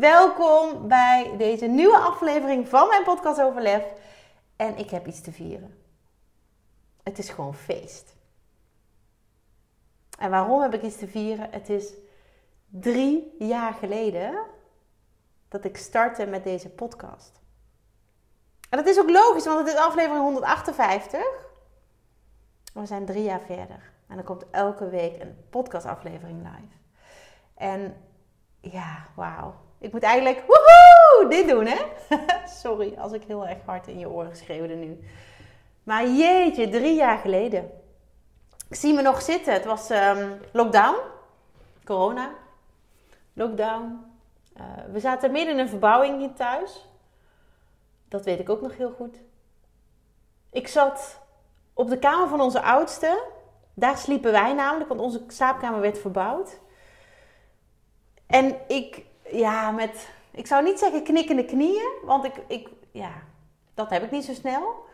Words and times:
Welkom 0.00 0.88
bij 0.88 1.34
deze 1.36 1.66
nieuwe 1.66 1.98
aflevering 1.98 2.68
van 2.68 2.88
mijn 2.88 3.04
podcast 3.04 3.40
over 3.40 3.62
lef. 3.62 3.84
En 4.56 4.76
ik 4.76 4.90
heb 4.90 5.06
iets 5.06 5.20
te 5.20 5.32
vieren. 5.32 5.78
Het 7.02 7.18
is 7.18 7.28
gewoon 7.28 7.54
feest. 7.54 8.14
En 10.18 10.30
waarom 10.30 10.60
heb 10.60 10.74
ik 10.74 10.82
iets 10.82 10.96
te 10.96 11.08
vieren? 11.08 11.50
Het 11.50 11.68
is 11.68 11.92
drie 12.68 13.34
jaar 13.38 13.72
geleden 13.72 14.46
dat 15.48 15.64
ik 15.64 15.76
startte 15.76 16.26
met 16.26 16.44
deze 16.44 16.68
podcast. 16.68 17.40
En 18.70 18.78
dat 18.78 18.86
is 18.86 18.98
ook 18.98 19.10
logisch, 19.10 19.44
want 19.44 19.58
het 19.58 19.68
is 19.68 19.80
aflevering 19.80 20.24
158. 20.24 21.20
We 22.74 22.86
zijn 22.86 23.06
drie 23.06 23.24
jaar 23.24 23.40
verder. 23.40 23.92
En 24.08 24.18
er 24.18 24.24
komt 24.24 24.50
elke 24.50 24.88
week 24.88 25.22
een 25.22 25.36
podcastaflevering 25.50 26.42
live. 26.42 26.76
En 27.54 27.96
ja, 28.60 29.06
wauw. 29.14 29.70
Ik 29.82 29.92
moet 29.92 30.02
eigenlijk 30.02 30.42
woehoe, 30.46 31.26
dit 31.28 31.48
doen, 31.48 31.66
hè? 31.66 31.78
Sorry 32.62 32.94
als 32.98 33.12
ik 33.12 33.22
heel 33.26 33.46
erg 33.46 33.58
hard 33.64 33.86
in 33.86 33.98
je 33.98 34.08
oren 34.08 34.36
schreeuwde 34.36 34.74
nu. 34.74 35.04
Maar 35.82 36.06
jeetje, 36.06 36.68
drie 36.68 36.94
jaar 36.94 37.18
geleden. 37.18 37.70
Ik 38.68 38.76
zie 38.76 38.94
me 38.94 39.02
nog 39.02 39.22
zitten. 39.22 39.52
Het 39.52 39.64
was 39.64 39.90
um, 39.90 40.40
lockdown. 40.52 40.96
Corona. 41.84 42.30
Lockdown. 43.32 44.00
Uh, 44.56 44.62
we 44.92 45.00
zaten 45.00 45.32
midden 45.32 45.54
in 45.54 45.60
een 45.60 45.68
verbouwing 45.68 46.18
hier 46.18 46.32
thuis. 46.32 46.88
Dat 48.08 48.24
weet 48.24 48.40
ik 48.40 48.48
ook 48.48 48.60
nog 48.60 48.76
heel 48.76 48.90
goed. 48.90 49.20
Ik 50.50 50.68
zat 50.68 51.20
op 51.72 51.88
de 51.88 51.98
kamer 51.98 52.28
van 52.28 52.40
onze 52.40 52.62
oudste. 52.62 53.24
Daar 53.74 53.96
sliepen 53.96 54.32
wij 54.32 54.52
namelijk, 54.52 54.88
want 54.88 55.00
onze 55.00 55.24
slaapkamer 55.28 55.80
werd 55.80 55.98
verbouwd. 55.98 56.60
En 58.26 58.56
ik, 58.68 59.04
ja, 59.32 59.70
met, 59.70 60.08
ik 60.30 60.46
zou 60.46 60.64
niet 60.64 60.78
zeggen 60.78 61.04
knikkende 61.04 61.44
knieën, 61.44 61.92
want 62.04 62.24
ik, 62.24 62.42
ik, 62.46 62.68
ja, 62.90 63.12
dat 63.74 63.90
heb 63.90 64.02
ik 64.02 64.10
niet 64.10 64.24
zo 64.24 64.32
snel. 64.32 64.84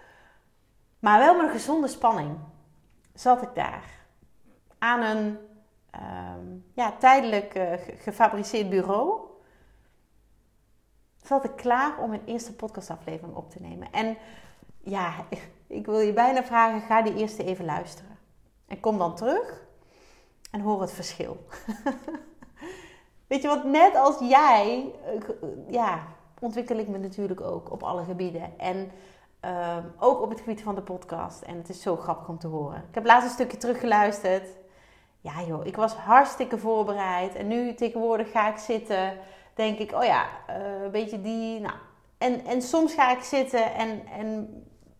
Maar 0.98 1.18
wel 1.18 1.36
met 1.36 1.44
een 1.46 1.52
gezonde 1.52 1.88
spanning 1.88 2.38
zat 3.14 3.42
ik 3.42 3.54
daar. 3.54 3.84
Aan 4.78 5.02
een 5.02 5.38
um, 5.94 6.64
ja, 6.72 6.92
tijdelijk 6.92 7.54
uh, 7.54 7.72
gefabriceerd 7.98 8.70
bureau. 8.70 9.20
Zat 11.22 11.44
ik 11.44 11.56
klaar 11.56 11.98
om 11.98 12.10
mijn 12.10 12.24
eerste 12.24 12.54
podcastaflevering 12.54 13.36
op 13.36 13.50
te 13.50 13.60
nemen. 13.60 13.92
En 13.92 14.16
ja, 14.78 15.14
ik 15.66 15.86
wil 15.86 16.00
je 16.00 16.12
bijna 16.12 16.44
vragen, 16.44 16.80
ga 16.80 17.02
die 17.02 17.16
eerste 17.16 17.44
even 17.44 17.64
luisteren. 17.64 18.18
En 18.66 18.80
kom 18.80 18.98
dan 18.98 19.16
terug 19.16 19.66
en 20.50 20.60
hoor 20.60 20.80
het 20.80 20.92
verschil. 20.92 21.46
Weet 23.28 23.42
je, 23.42 23.48
want 23.48 23.64
net 23.64 23.96
als 23.96 24.18
jij, 24.18 24.94
eh, 25.04 25.48
ja, 25.68 26.06
ontwikkel 26.40 26.76
ik 26.76 26.88
me 26.88 26.98
natuurlijk 26.98 27.40
ook 27.40 27.70
op 27.72 27.82
alle 27.82 28.04
gebieden. 28.04 28.58
En 28.58 28.90
uh, 29.44 29.76
ook 29.98 30.20
op 30.22 30.30
het 30.30 30.40
gebied 30.40 30.62
van 30.62 30.74
de 30.74 30.82
podcast. 30.82 31.42
En 31.42 31.56
het 31.56 31.68
is 31.68 31.82
zo 31.82 31.96
grappig 31.96 32.28
om 32.28 32.38
te 32.38 32.46
horen. 32.46 32.84
Ik 32.88 32.94
heb 32.94 33.04
laatst 33.04 33.26
een 33.26 33.34
stukje 33.34 33.56
teruggeluisterd. 33.56 34.48
Ja 35.20 35.42
joh, 35.42 35.66
ik 35.66 35.76
was 35.76 35.94
hartstikke 35.94 36.58
voorbereid. 36.58 37.34
En 37.34 37.46
nu 37.46 37.74
tegenwoordig 37.74 38.30
ga 38.30 38.48
ik 38.48 38.58
zitten, 38.58 39.16
denk 39.54 39.78
ik, 39.78 39.92
oh 39.92 40.04
ja, 40.04 40.26
uh, 40.50 40.82
een 40.82 40.90
beetje 40.90 41.20
die, 41.20 41.60
nou. 41.60 41.74
En, 42.18 42.44
en 42.44 42.62
soms 42.62 42.94
ga 42.94 43.16
ik 43.16 43.22
zitten 43.22 43.74
en, 43.74 44.06
en 44.06 44.48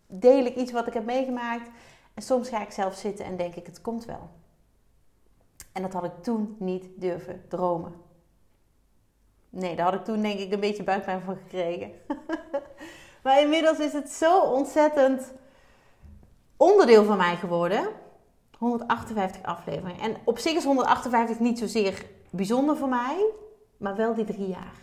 deel 0.06 0.44
ik 0.44 0.56
iets 0.56 0.72
wat 0.72 0.86
ik 0.86 0.94
heb 0.94 1.04
meegemaakt. 1.04 1.70
En 2.14 2.22
soms 2.22 2.48
ga 2.48 2.62
ik 2.62 2.70
zelf 2.70 2.94
zitten 2.94 3.24
en 3.24 3.36
denk 3.36 3.54
ik, 3.54 3.66
het 3.66 3.80
komt 3.80 4.04
wel. 4.04 4.28
En 5.72 5.82
dat 5.82 5.92
had 5.92 6.04
ik 6.04 6.22
toen 6.22 6.56
niet 6.58 6.86
durven 6.96 7.44
dromen. 7.48 8.07
Nee, 9.50 9.76
daar 9.76 9.84
had 9.84 9.94
ik 9.94 10.04
toen 10.04 10.22
denk 10.22 10.38
ik 10.38 10.52
een 10.52 10.60
beetje 10.60 10.82
buikpijn 10.82 11.20
van 11.20 11.36
gekregen. 11.36 11.90
maar 13.22 13.40
inmiddels 13.40 13.78
is 13.78 13.92
het 13.92 14.10
zo 14.10 14.40
ontzettend 14.40 15.32
onderdeel 16.56 17.04
van 17.04 17.16
mij 17.16 17.36
geworden. 17.36 17.88
158 18.58 19.42
afleveringen. 19.42 20.00
En 20.00 20.16
op 20.24 20.38
zich 20.38 20.52
is 20.52 20.64
158 20.64 21.38
niet 21.38 21.58
zozeer 21.58 22.04
bijzonder 22.30 22.76
voor 22.76 22.88
mij, 22.88 23.24
maar 23.76 23.96
wel 23.96 24.14
die 24.14 24.24
drie 24.24 24.48
jaar. 24.48 24.74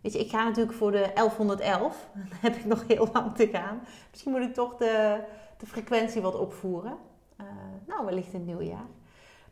Weet 0.00 0.12
je, 0.12 0.18
ik 0.18 0.30
ga 0.30 0.44
natuurlijk 0.44 0.76
voor 0.76 0.90
de 0.90 1.10
1111. 1.14 2.08
Dan 2.14 2.38
heb 2.40 2.56
ik 2.56 2.64
nog 2.64 2.84
heel 2.86 3.08
lang 3.12 3.36
te 3.36 3.46
gaan. 3.46 3.82
Misschien 4.10 4.32
moet 4.32 4.40
ik 4.40 4.54
toch 4.54 4.76
de, 4.76 5.20
de 5.58 5.66
frequentie 5.66 6.22
wat 6.22 6.34
opvoeren. 6.34 6.96
Uh, 7.40 7.46
nou, 7.86 8.04
wellicht 8.04 8.32
in 8.32 8.38
het 8.38 8.46
nieuwe 8.46 8.64
jaar. 8.64 8.86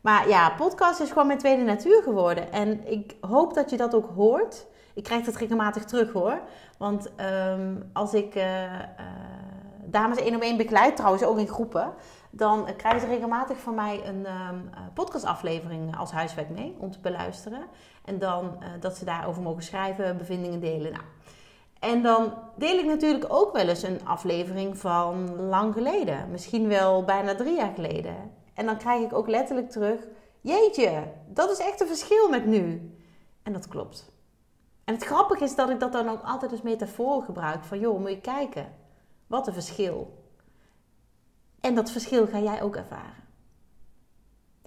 Maar 0.03 0.27
ja, 0.27 0.49
podcast 0.49 0.99
is 0.99 1.09
gewoon 1.09 1.27
mijn 1.27 1.39
tweede 1.39 1.63
natuur 1.63 2.01
geworden. 2.03 2.51
En 2.51 2.87
ik 2.87 3.15
hoop 3.21 3.53
dat 3.53 3.69
je 3.69 3.77
dat 3.77 3.95
ook 3.95 4.09
hoort. 4.15 4.65
Ik 4.93 5.03
krijg 5.03 5.25
dat 5.25 5.35
regelmatig 5.35 5.85
terug 5.85 6.11
hoor. 6.11 6.41
Want 6.77 7.11
um, 7.49 7.89
als 7.93 8.13
ik 8.13 8.35
uh, 8.35 8.63
uh, 8.63 8.79
dames 9.85 10.17
één 10.17 10.35
op 10.35 10.41
één 10.41 10.57
begeleid, 10.57 10.95
trouwens 10.95 11.23
ook 11.23 11.37
in 11.37 11.47
groepen, 11.47 11.93
dan 12.29 12.67
krijgen 12.77 13.01
ze 13.01 13.07
regelmatig 13.07 13.57
van 13.57 13.75
mij 13.75 14.01
een 14.05 14.25
um, 14.49 14.69
podcastaflevering 14.93 15.97
als 15.97 16.11
huiswerk 16.11 16.49
mee 16.49 16.75
om 16.79 16.91
te 16.91 16.99
beluisteren. 16.99 17.63
En 18.05 18.19
dan 18.19 18.63
dat 18.79 18.97
ze 18.97 19.05
daarover 19.05 19.41
mogen 19.41 19.63
schrijven, 19.63 20.17
bevindingen 20.17 20.59
delen. 20.59 20.91
Nou. 20.91 21.03
En 21.79 22.01
dan 22.01 22.33
deel 22.55 22.77
ik 22.77 22.85
natuurlijk 22.85 23.25
ook 23.27 23.53
wel 23.53 23.67
eens 23.67 23.83
een 23.83 23.99
aflevering 24.05 24.77
van 24.77 25.35
lang 25.35 25.73
geleden. 25.73 26.31
Misschien 26.31 26.67
wel 26.67 27.03
bijna 27.03 27.35
drie 27.35 27.55
jaar 27.55 27.71
geleden. 27.75 28.15
En 28.53 28.65
dan 28.65 28.77
krijg 28.77 29.03
ik 29.03 29.13
ook 29.13 29.27
letterlijk 29.27 29.69
terug: 29.69 30.07
Jeetje, 30.41 31.03
dat 31.27 31.51
is 31.51 31.59
echt 31.59 31.81
een 31.81 31.87
verschil 31.87 32.29
met 32.29 32.45
nu. 32.45 32.91
En 33.43 33.53
dat 33.53 33.67
klopt. 33.67 34.11
En 34.83 34.93
het 34.93 35.03
grappige 35.03 35.43
is 35.43 35.55
dat 35.55 35.69
ik 35.69 35.79
dat 35.79 35.91
dan 35.91 36.09
ook 36.09 36.23
altijd 36.23 36.51
als 36.51 36.61
metafoor 36.61 37.23
gebruik: 37.23 37.63
van 37.63 37.79
joh, 37.79 37.99
moet 37.99 38.09
je 38.09 38.21
kijken. 38.21 38.73
Wat 39.27 39.47
een 39.47 39.53
verschil. 39.53 40.21
En 41.59 41.75
dat 41.75 41.91
verschil 41.91 42.27
ga 42.27 42.39
jij 42.39 42.61
ook 42.61 42.75
ervaren. 42.75 43.23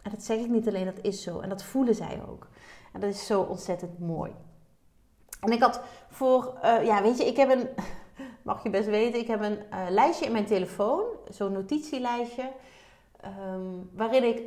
En 0.02 0.10
dat 0.10 0.22
zeg 0.22 0.38
ik 0.38 0.48
niet 0.48 0.68
alleen, 0.68 0.84
dat 0.84 1.02
is 1.02 1.22
zo. 1.22 1.40
En 1.40 1.48
dat 1.48 1.62
voelen 1.62 1.94
zij 1.94 2.22
ook. 2.28 2.48
En 2.92 3.00
dat 3.00 3.10
is 3.10 3.26
zo 3.26 3.40
ontzettend 3.40 3.98
mooi. 3.98 4.32
En 5.40 5.52
ik 5.52 5.62
had 5.62 5.80
voor, 6.08 6.58
uh, 6.64 6.84
ja, 6.84 7.02
weet 7.02 7.18
je, 7.18 7.26
ik 7.26 7.36
heb 7.36 7.50
een, 7.50 7.68
mag 8.42 8.62
je 8.62 8.70
best 8.70 8.88
weten, 8.88 9.20
ik 9.20 9.26
heb 9.26 9.40
een 9.40 9.58
uh, 9.72 9.86
lijstje 9.88 10.26
in 10.26 10.32
mijn 10.32 10.46
telefoon, 10.46 11.04
zo'n 11.28 11.52
notitielijstje. 11.52 12.50
Um, 13.26 13.90
waarin 13.92 14.24
ik 14.24 14.42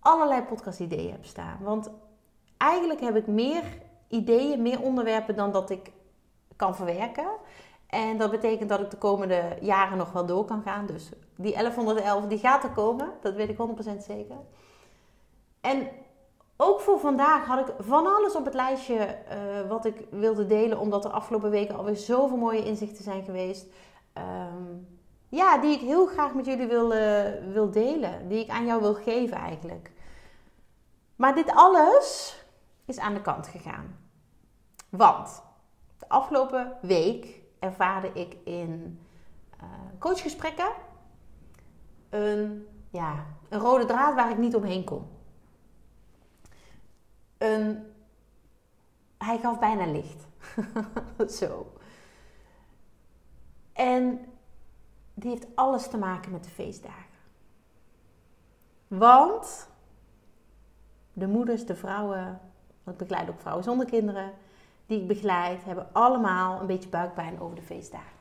allerlei 0.00 0.42
podcast-ideeën 0.42 1.10
heb 1.10 1.24
staan. 1.24 1.58
Want 1.60 1.90
eigenlijk 2.56 3.00
heb 3.00 3.16
ik 3.16 3.26
meer 3.26 3.62
ideeën, 4.08 4.62
meer 4.62 4.82
onderwerpen 4.82 5.36
dan 5.36 5.52
dat 5.52 5.70
ik 5.70 5.92
kan 6.56 6.76
verwerken. 6.76 7.26
En 7.86 8.18
dat 8.18 8.30
betekent 8.30 8.68
dat 8.68 8.80
ik 8.80 8.90
de 8.90 8.96
komende 8.96 9.56
jaren 9.60 9.98
nog 9.98 10.12
wel 10.12 10.26
door 10.26 10.44
kan 10.44 10.62
gaan. 10.62 10.86
Dus 10.86 11.10
die 11.36 11.52
1111 11.52 12.26
die 12.26 12.38
gaat 12.38 12.64
er 12.64 12.70
komen, 12.70 13.12
dat 13.20 13.34
weet 13.34 13.48
ik 13.48 13.56
100% 13.56 13.96
zeker. 13.98 14.36
En 15.60 15.88
ook 16.56 16.80
voor 16.80 16.98
vandaag 16.98 17.46
had 17.46 17.68
ik 17.68 17.74
van 17.78 18.06
alles 18.06 18.36
op 18.36 18.44
het 18.44 18.54
lijstje 18.54 18.94
uh, 18.96 19.68
wat 19.68 19.84
ik 19.84 20.06
wilde 20.10 20.46
delen, 20.46 20.78
omdat 20.78 21.04
er 21.04 21.10
afgelopen 21.10 21.50
weken 21.50 21.76
alweer 21.76 21.96
zoveel 21.96 22.36
mooie 22.36 22.64
inzichten 22.64 23.04
zijn 23.04 23.24
geweest. 23.24 23.66
Um, 24.18 24.93
ja, 25.34 25.58
die 25.58 25.74
ik 25.74 25.80
heel 25.80 26.06
graag 26.06 26.34
met 26.34 26.46
jullie 26.46 26.66
wil, 26.66 26.92
uh, 26.92 27.52
wil 27.52 27.70
delen. 27.70 28.28
Die 28.28 28.42
ik 28.42 28.50
aan 28.50 28.66
jou 28.66 28.80
wil 28.80 28.94
geven 28.94 29.36
eigenlijk. 29.36 29.90
Maar 31.16 31.34
dit 31.34 31.50
alles 31.54 32.38
is 32.84 32.98
aan 32.98 33.14
de 33.14 33.20
kant 33.20 33.46
gegaan. 33.46 33.98
Want 34.88 35.42
de 35.98 36.08
afgelopen 36.08 36.76
week 36.82 37.40
ervaarde 37.58 38.10
ik 38.12 38.36
in 38.44 39.00
uh, 39.62 39.68
coachgesprekken 39.98 40.72
een, 42.10 42.68
ja, 42.90 43.26
een 43.48 43.60
rode 43.60 43.84
draad 43.84 44.14
waar 44.14 44.30
ik 44.30 44.38
niet 44.38 44.54
omheen 44.54 44.84
kon. 44.84 45.06
Een, 47.38 47.92
hij 49.18 49.38
gaf 49.38 49.58
bijna 49.58 49.86
licht. 49.86 50.26
Zo. 51.38 51.72
En 53.72 54.33
die 55.14 55.30
heeft 55.30 55.46
alles 55.54 55.88
te 55.88 55.98
maken 55.98 56.32
met 56.32 56.44
de 56.44 56.50
feestdagen. 56.50 57.18
Want 58.88 59.68
de 61.12 61.26
moeders, 61.26 61.66
de 61.66 61.74
vrouwen, 61.74 62.40
want 62.82 63.00
ik 63.00 63.06
begeleid 63.06 63.28
ook 63.28 63.40
vrouwen 63.40 63.64
zonder 63.64 63.86
kinderen, 63.86 64.32
die 64.86 65.00
ik 65.00 65.06
begeleid 65.06 65.64
hebben 65.64 65.88
allemaal 65.92 66.60
een 66.60 66.66
beetje 66.66 66.88
buikpijn 66.88 67.40
over 67.40 67.56
de 67.56 67.62
feestdagen. 67.62 68.16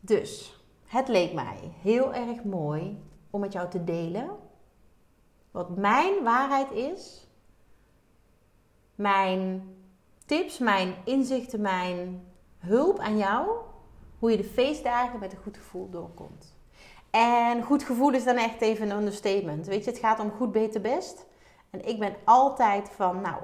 Dus 0.00 0.60
het 0.86 1.08
leek 1.08 1.32
mij 1.32 1.72
heel 1.80 2.14
erg 2.14 2.44
mooi 2.44 3.02
om 3.30 3.40
met 3.40 3.52
jou 3.52 3.70
te 3.70 3.84
delen 3.84 4.30
wat 5.50 5.76
mijn 5.76 6.22
waarheid 6.22 6.70
is, 6.70 7.26
mijn 8.94 9.74
tips, 10.26 10.58
mijn 10.58 10.94
inzichten, 11.04 11.60
mijn 11.60 12.26
hulp 12.58 12.98
aan 12.98 13.16
jou, 13.16 13.48
hoe 14.24 14.32
je 14.32 14.42
de 14.42 14.48
feestdagen 14.48 15.18
met 15.18 15.32
een 15.32 15.42
goed 15.42 15.56
gevoel 15.56 15.90
doorkomt. 15.90 16.56
En 17.10 17.62
goed 17.62 17.82
gevoel 17.82 18.12
is 18.12 18.24
dan 18.24 18.36
echt 18.36 18.60
even 18.60 18.90
een 18.90 18.96
understatement. 18.96 19.66
Weet 19.66 19.84
je, 19.84 19.90
het 19.90 20.00
gaat 20.00 20.18
om 20.18 20.30
goed, 20.30 20.52
beter, 20.52 20.80
best. 20.80 21.26
En 21.70 21.88
ik 21.88 21.98
ben 21.98 22.16
altijd 22.24 22.88
van, 22.88 23.20
nou, 23.20 23.42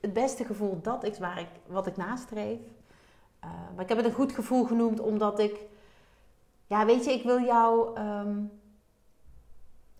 het 0.00 0.12
beste 0.12 0.44
gevoel, 0.44 0.80
dat 0.82 1.04
is 1.04 1.18
waar 1.18 1.40
ik, 1.40 1.48
wat 1.66 1.86
ik 1.86 1.96
nastreef. 1.96 2.58
Uh, 3.44 3.50
maar 3.74 3.82
ik 3.82 3.88
heb 3.88 3.96
het 3.96 4.06
een 4.06 4.12
goed 4.12 4.32
gevoel 4.32 4.64
genoemd 4.64 5.00
omdat 5.00 5.38
ik, 5.38 5.60
ja, 6.66 6.86
weet 6.86 7.04
je, 7.04 7.12
ik 7.12 7.22
wil 7.22 7.40
jou, 7.40 8.00
um, 8.00 8.60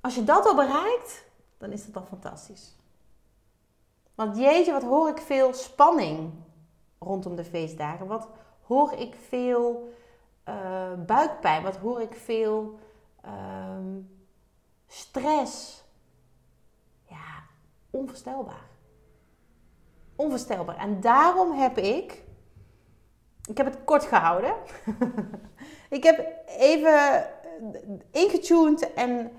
als 0.00 0.14
je 0.14 0.24
dat 0.24 0.46
al 0.46 0.54
bereikt, 0.54 1.24
dan 1.58 1.72
is 1.72 1.84
dat 1.84 1.94
dan 1.94 2.06
fantastisch. 2.06 2.76
Want 4.14 4.36
jeetje, 4.36 4.72
wat 4.72 4.82
hoor 4.82 5.08
ik 5.08 5.18
veel 5.18 5.54
spanning 5.54 6.32
rondom 6.98 7.36
de 7.36 7.44
feestdagen. 7.44 8.06
Wat 8.06 8.28
hoor 8.68 8.92
ik 8.92 9.14
veel 9.28 9.92
uh, 10.48 10.92
buikpijn. 11.06 11.62
Wat 11.62 11.76
hoor 11.76 12.00
ik 12.00 12.14
veel 12.14 12.78
uh, 13.24 13.96
stress. 14.86 15.84
Ja, 17.02 17.42
onvoorstelbaar. 17.90 18.66
Onvoorstelbaar. 20.16 20.76
En 20.76 21.00
daarom 21.00 21.52
heb 21.52 21.78
ik. 21.78 22.22
Ik 23.48 23.56
heb 23.56 23.66
het 23.66 23.84
kort 23.84 24.04
gehouden. 24.04 24.54
ik 25.98 26.02
heb 26.02 26.26
even 26.46 27.26
ingetuned 28.10 28.92
en. 28.92 29.32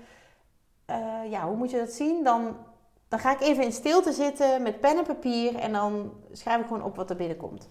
Uh, 0.90 1.30
ja, 1.30 1.46
hoe 1.46 1.56
moet 1.56 1.70
je 1.70 1.78
dat 1.78 1.90
zien? 1.90 2.24
Dan, 2.24 2.56
dan 3.08 3.18
ga 3.18 3.32
ik 3.32 3.40
even 3.40 3.64
in 3.64 3.72
stilte 3.72 4.12
zitten 4.12 4.62
met 4.62 4.80
pen 4.80 4.98
en 4.98 5.04
papier 5.04 5.54
en 5.54 5.72
dan 5.72 6.12
schrijf 6.32 6.60
ik 6.60 6.66
gewoon 6.66 6.82
op 6.82 6.96
wat 6.96 7.10
er 7.10 7.16
binnenkomt. 7.16 7.70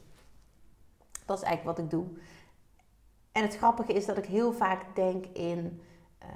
Dat 1.29 1.37
is 1.37 1.43
eigenlijk 1.43 1.77
wat 1.77 1.85
ik 1.85 1.91
doe. 1.91 2.05
En 3.31 3.41
het 3.41 3.57
grappige 3.57 3.93
is 3.93 4.05
dat 4.05 4.17
ik 4.17 4.25
heel 4.25 4.53
vaak 4.53 4.95
denk 4.95 5.25
in 5.25 5.81
uh, 6.23 6.27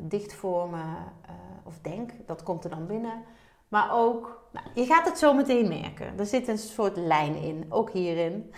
dichtvormen, 0.00 1.12
uh, 1.26 1.32
of 1.64 1.78
denk, 1.78 2.12
dat 2.26 2.42
komt 2.42 2.64
er 2.64 2.70
dan 2.70 2.86
binnen. 2.86 3.24
Maar 3.68 3.92
ook, 3.92 4.48
nou, 4.52 4.66
je 4.74 4.84
gaat 4.84 5.06
het 5.06 5.18
zo 5.18 5.34
meteen 5.34 5.68
merken. 5.68 6.18
Er 6.18 6.26
zit 6.26 6.48
een 6.48 6.58
soort 6.58 6.96
lijn 6.96 7.34
in, 7.36 7.66
ook 7.68 7.90
hierin. 7.90 8.54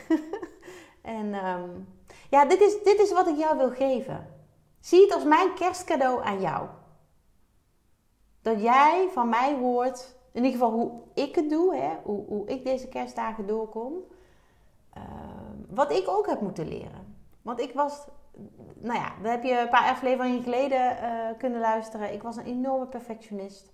en 1.03 1.47
um, 1.47 1.89
ja, 2.31 2.45
dit 2.45 2.61
is, 2.61 2.83
dit 2.83 2.99
is 2.99 3.13
wat 3.13 3.29
ik 3.29 3.37
jou 3.37 3.57
wil 3.57 3.71
geven. 3.71 4.27
Zie 4.81 5.01
het 5.01 5.15
als 5.15 5.25
mijn 5.25 5.55
kerstcadeau 5.55 6.23
aan 6.25 6.41
jou. 6.41 6.69
Dat 8.43 8.63
jij 8.63 9.09
van 9.13 9.29
mij 9.29 9.55
hoort, 9.55 10.17
in 10.33 10.45
ieder 10.45 10.61
geval 10.61 10.73
hoe 10.73 11.01
ik 11.15 11.35
het 11.35 11.51
doe, 11.51 11.77
hè, 11.77 11.97
hoe, 12.03 12.27
hoe 12.27 12.47
ik 12.47 12.65
deze 12.65 12.89
kerstdagen 12.89 13.47
doorkom. 13.47 13.93
Uh, 14.97 15.44
wat 15.75 15.93
ik 15.93 16.09
ook 16.09 16.27
heb 16.27 16.41
moeten 16.41 16.69
leren. 16.69 17.17
Want 17.43 17.61
ik 17.61 17.75
was, 17.75 18.07
nou 18.75 18.99
ja, 18.99 19.13
daar 19.23 19.33
heb 19.33 19.43
je 19.43 19.59
een 19.59 19.69
paar 19.69 19.91
afleveringen 19.91 20.43
geleden 20.43 20.97
uh, 21.03 21.39
kunnen 21.39 21.61
luisteren. 21.61 22.13
Ik 22.13 22.23
was 22.23 22.37
een 22.37 22.47
enorme 22.47 22.87
perfectionist. 22.87 23.73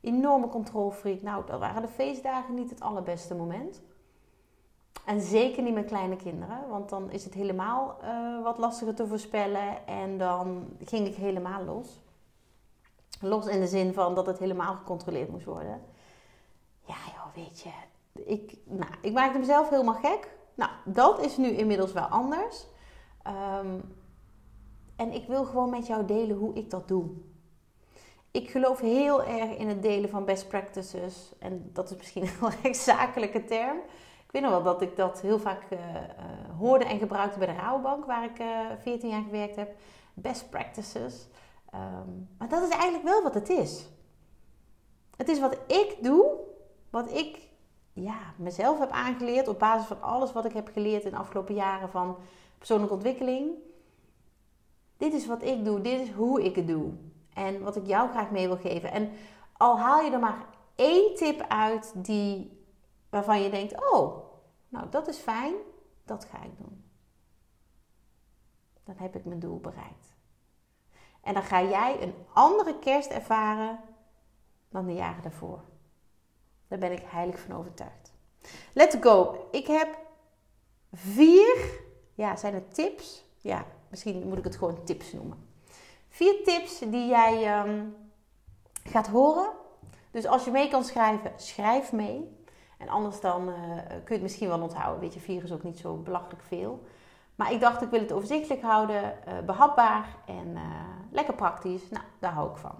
Enorme 0.00 0.48
controlfreak. 0.48 1.22
Nou, 1.22 1.46
dat 1.46 1.60
waren 1.60 1.82
de 1.82 1.88
feestdagen 1.88 2.54
niet 2.54 2.70
het 2.70 2.80
allerbeste 2.80 3.34
moment. 3.34 3.82
En 5.06 5.20
zeker 5.20 5.62
niet 5.62 5.74
met 5.74 5.86
kleine 5.86 6.16
kinderen, 6.16 6.68
want 6.68 6.88
dan 6.88 7.10
is 7.10 7.24
het 7.24 7.34
helemaal 7.34 7.96
uh, 8.02 8.42
wat 8.42 8.58
lastiger 8.58 8.94
te 8.94 9.06
voorspellen. 9.06 9.86
En 9.86 10.18
dan 10.18 10.76
ging 10.84 11.06
ik 11.06 11.14
helemaal 11.14 11.64
los. 11.64 12.00
Los 13.20 13.46
in 13.46 13.60
de 13.60 13.66
zin 13.66 13.94
van 13.94 14.14
dat 14.14 14.26
het 14.26 14.38
helemaal 14.38 14.74
gecontroleerd 14.74 15.30
moest 15.30 15.44
worden. 15.44 15.82
Ja, 16.80 16.94
joh, 17.14 17.34
weet 17.34 17.60
je. 17.60 17.70
Ik, 18.24 18.56
nou, 18.64 18.90
ik 19.02 19.12
maakte 19.12 19.38
mezelf 19.38 19.68
helemaal 19.68 19.94
gek. 19.94 20.37
Nou, 20.58 20.70
dat 20.84 21.20
is 21.20 21.36
nu 21.36 21.48
inmiddels 21.48 21.92
wel 21.92 22.04
anders. 22.04 22.66
Um, 23.26 23.96
en 24.96 25.12
ik 25.12 25.26
wil 25.26 25.44
gewoon 25.44 25.70
met 25.70 25.86
jou 25.86 26.04
delen 26.04 26.36
hoe 26.36 26.54
ik 26.54 26.70
dat 26.70 26.88
doe. 26.88 27.06
Ik 28.30 28.50
geloof 28.50 28.80
heel 28.80 29.24
erg 29.24 29.56
in 29.56 29.68
het 29.68 29.82
delen 29.82 30.10
van 30.10 30.24
best 30.24 30.48
practices. 30.48 31.32
En 31.38 31.70
dat 31.72 31.90
is 31.90 31.96
misschien 31.96 32.22
een 32.40 32.52
heel 32.62 32.74
zakelijke 32.74 33.44
term. 33.44 33.76
Ik 34.24 34.32
weet 34.32 34.42
nog 34.42 34.50
wel 34.50 34.62
dat 34.62 34.82
ik 34.82 34.96
dat 34.96 35.20
heel 35.20 35.38
vaak 35.38 35.62
uh, 35.70 35.78
uh, 35.78 35.98
hoorde 36.58 36.84
en 36.84 36.98
gebruikte 36.98 37.38
bij 37.38 37.46
de 37.46 37.52
Rabobank, 37.52 38.04
waar 38.04 38.24
ik 38.24 38.38
uh, 38.38 38.70
eh, 38.70 38.78
14 38.78 39.08
jaar 39.08 39.22
gewerkt 39.22 39.56
heb. 39.56 39.76
Best 40.14 40.50
practices. 40.50 41.28
Um, 41.74 42.28
maar 42.38 42.48
dat 42.48 42.62
is 42.62 42.68
eigenlijk 42.68 43.04
wel 43.04 43.22
wat 43.22 43.34
het 43.34 43.48
is. 43.48 43.88
Het 45.16 45.28
is 45.28 45.40
wat 45.40 45.58
ik 45.66 45.96
doe, 46.00 46.36
wat 46.90 47.12
ik 47.12 47.47
ja, 48.02 48.34
mezelf 48.36 48.78
heb 48.78 48.90
aangeleerd 48.90 49.48
op 49.48 49.58
basis 49.58 49.86
van 49.86 50.02
alles 50.02 50.32
wat 50.32 50.44
ik 50.44 50.52
heb 50.52 50.68
geleerd 50.72 51.04
in 51.04 51.10
de 51.10 51.16
afgelopen 51.16 51.54
jaren 51.54 51.90
van 51.90 52.16
persoonlijke 52.58 52.94
ontwikkeling. 52.94 53.50
Dit 54.96 55.12
is 55.12 55.26
wat 55.26 55.42
ik 55.42 55.64
doe, 55.64 55.80
dit 55.80 56.00
is 56.00 56.10
hoe 56.10 56.44
ik 56.44 56.56
het 56.56 56.66
doe. 56.66 56.92
En 57.34 57.62
wat 57.62 57.76
ik 57.76 57.86
jou 57.86 58.10
graag 58.10 58.30
mee 58.30 58.46
wil 58.46 58.56
geven. 58.56 58.92
En 58.92 59.10
al 59.56 59.78
haal 59.78 60.00
je 60.00 60.10
er 60.10 60.18
maar 60.18 60.46
één 60.74 61.14
tip 61.14 61.44
uit 61.48 61.92
die, 61.94 62.62
waarvan 63.10 63.42
je 63.42 63.50
denkt: 63.50 63.92
oh, 63.92 64.24
nou 64.68 64.88
dat 64.90 65.08
is 65.08 65.18
fijn, 65.18 65.54
dat 66.04 66.24
ga 66.24 66.42
ik 66.42 66.58
doen. 66.58 66.84
Dan 68.84 68.94
heb 68.98 69.16
ik 69.16 69.24
mijn 69.24 69.40
doel 69.40 69.60
bereikt. 69.60 70.16
En 71.20 71.34
dan 71.34 71.42
ga 71.42 71.62
jij 71.62 72.02
een 72.02 72.14
andere 72.32 72.78
kerst 72.78 73.10
ervaren 73.10 73.80
dan 74.68 74.86
de 74.86 74.94
jaren 74.94 75.22
daarvoor. 75.22 75.60
Daar 76.68 76.78
ben 76.78 76.92
ik 76.92 77.02
heilig 77.06 77.40
van 77.40 77.56
overtuigd. 77.56 78.12
Let's 78.72 78.96
go. 79.00 79.48
Ik 79.50 79.66
heb 79.66 79.88
vier 80.92 81.86
ja, 82.18 82.36
zijn 82.36 82.54
het 82.54 82.74
tips? 82.74 83.24
Ja, 83.36 83.64
misschien 83.88 84.28
moet 84.28 84.38
ik 84.38 84.44
het 84.44 84.56
gewoon 84.56 84.84
tips 84.84 85.12
noemen. 85.12 85.48
Vier 86.08 86.44
tips 86.44 86.78
die 86.78 87.08
jij 87.08 87.60
um, 87.60 87.96
gaat 88.84 89.06
horen. 89.06 89.50
Dus 90.10 90.26
als 90.26 90.44
je 90.44 90.50
mee 90.50 90.68
kan 90.68 90.84
schrijven, 90.84 91.32
schrijf 91.36 91.92
mee. 91.92 92.36
En 92.78 92.88
anders 92.88 93.20
dan 93.20 93.48
uh, 93.48 93.56
kun 93.86 94.04
je 94.04 94.12
het 94.12 94.22
misschien 94.22 94.48
wel 94.48 94.60
onthouden. 94.60 95.00
Weet 95.00 95.14
je, 95.14 95.20
vier 95.20 95.42
is 95.42 95.52
ook 95.52 95.62
niet 95.62 95.78
zo 95.78 95.96
belachelijk 95.96 96.42
veel. 96.42 96.86
Maar 97.34 97.52
ik 97.52 97.60
dacht, 97.60 97.82
ik 97.82 97.90
wil 97.90 98.00
het 98.00 98.12
overzichtelijk 98.12 98.62
houden, 98.62 99.18
uh, 99.28 99.38
behapbaar 99.46 100.16
en 100.26 100.48
uh, 100.48 100.62
lekker 101.10 101.34
praktisch. 101.34 101.88
Nou, 101.90 102.04
daar 102.18 102.32
hou 102.32 102.50
ik 102.50 102.56
van. 102.56 102.78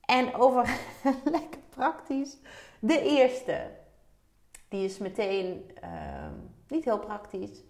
En 0.00 0.34
over 0.34 0.78
lekker 1.24 1.60
praktisch, 1.78 2.36
de 2.80 3.02
eerste. 3.02 3.70
Die 4.68 4.84
is 4.84 4.98
meteen 4.98 5.70
ehm, 5.80 6.32
niet 6.68 6.84
heel 6.84 6.98
praktisch. 6.98 7.64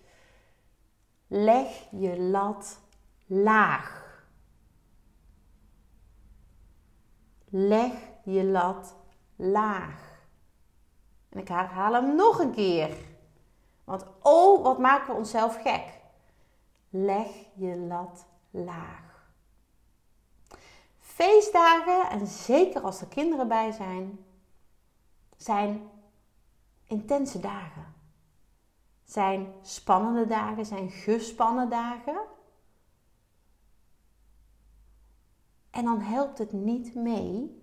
Leg 1.27 1.69
je 1.91 2.21
lat 2.21 2.81
laag. 3.27 4.07
Leg 7.51 7.93
je 8.25 8.45
lat 8.45 8.97
laag. 9.37 10.17
En 11.29 11.39
ik 11.39 11.49
herhaal 11.49 11.93
hem 11.93 12.17
nog 12.17 12.39
een 12.39 12.53
keer. 12.53 12.97
Want 13.85 14.07
oh, 14.23 14.63
wat 14.63 14.79
maken 14.79 15.07
we 15.07 15.19
onszelf 15.19 15.63
gek. 15.63 16.01
Leg 16.89 17.29
je 17.55 17.77
lat 17.77 18.27
laag. 18.51 19.08
Feestdagen, 21.19 22.11
en 22.11 22.27
zeker 22.27 22.81
als 22.81 23.01
er 23.01 23.07
kinderen 23.07 23.49
bij 23.49 23.73
zijn, 23.73 24.25
zijn 25.37 25.91
intense 26.87 27.41
dagen 27.41 27.97
zijn 29.09 29.53
spannende 29.63 30.27
dagen, 30.27 30.67
zijn 30.67 30.91
gespannen 30.91 31.71
dagen. 31.71 32.21
En 35.71 35.85
dan 35.85 36.01
helpt 36.01 36.39
het 36.39 36.53
niet 36.53 36.95
mee 36.95 37.63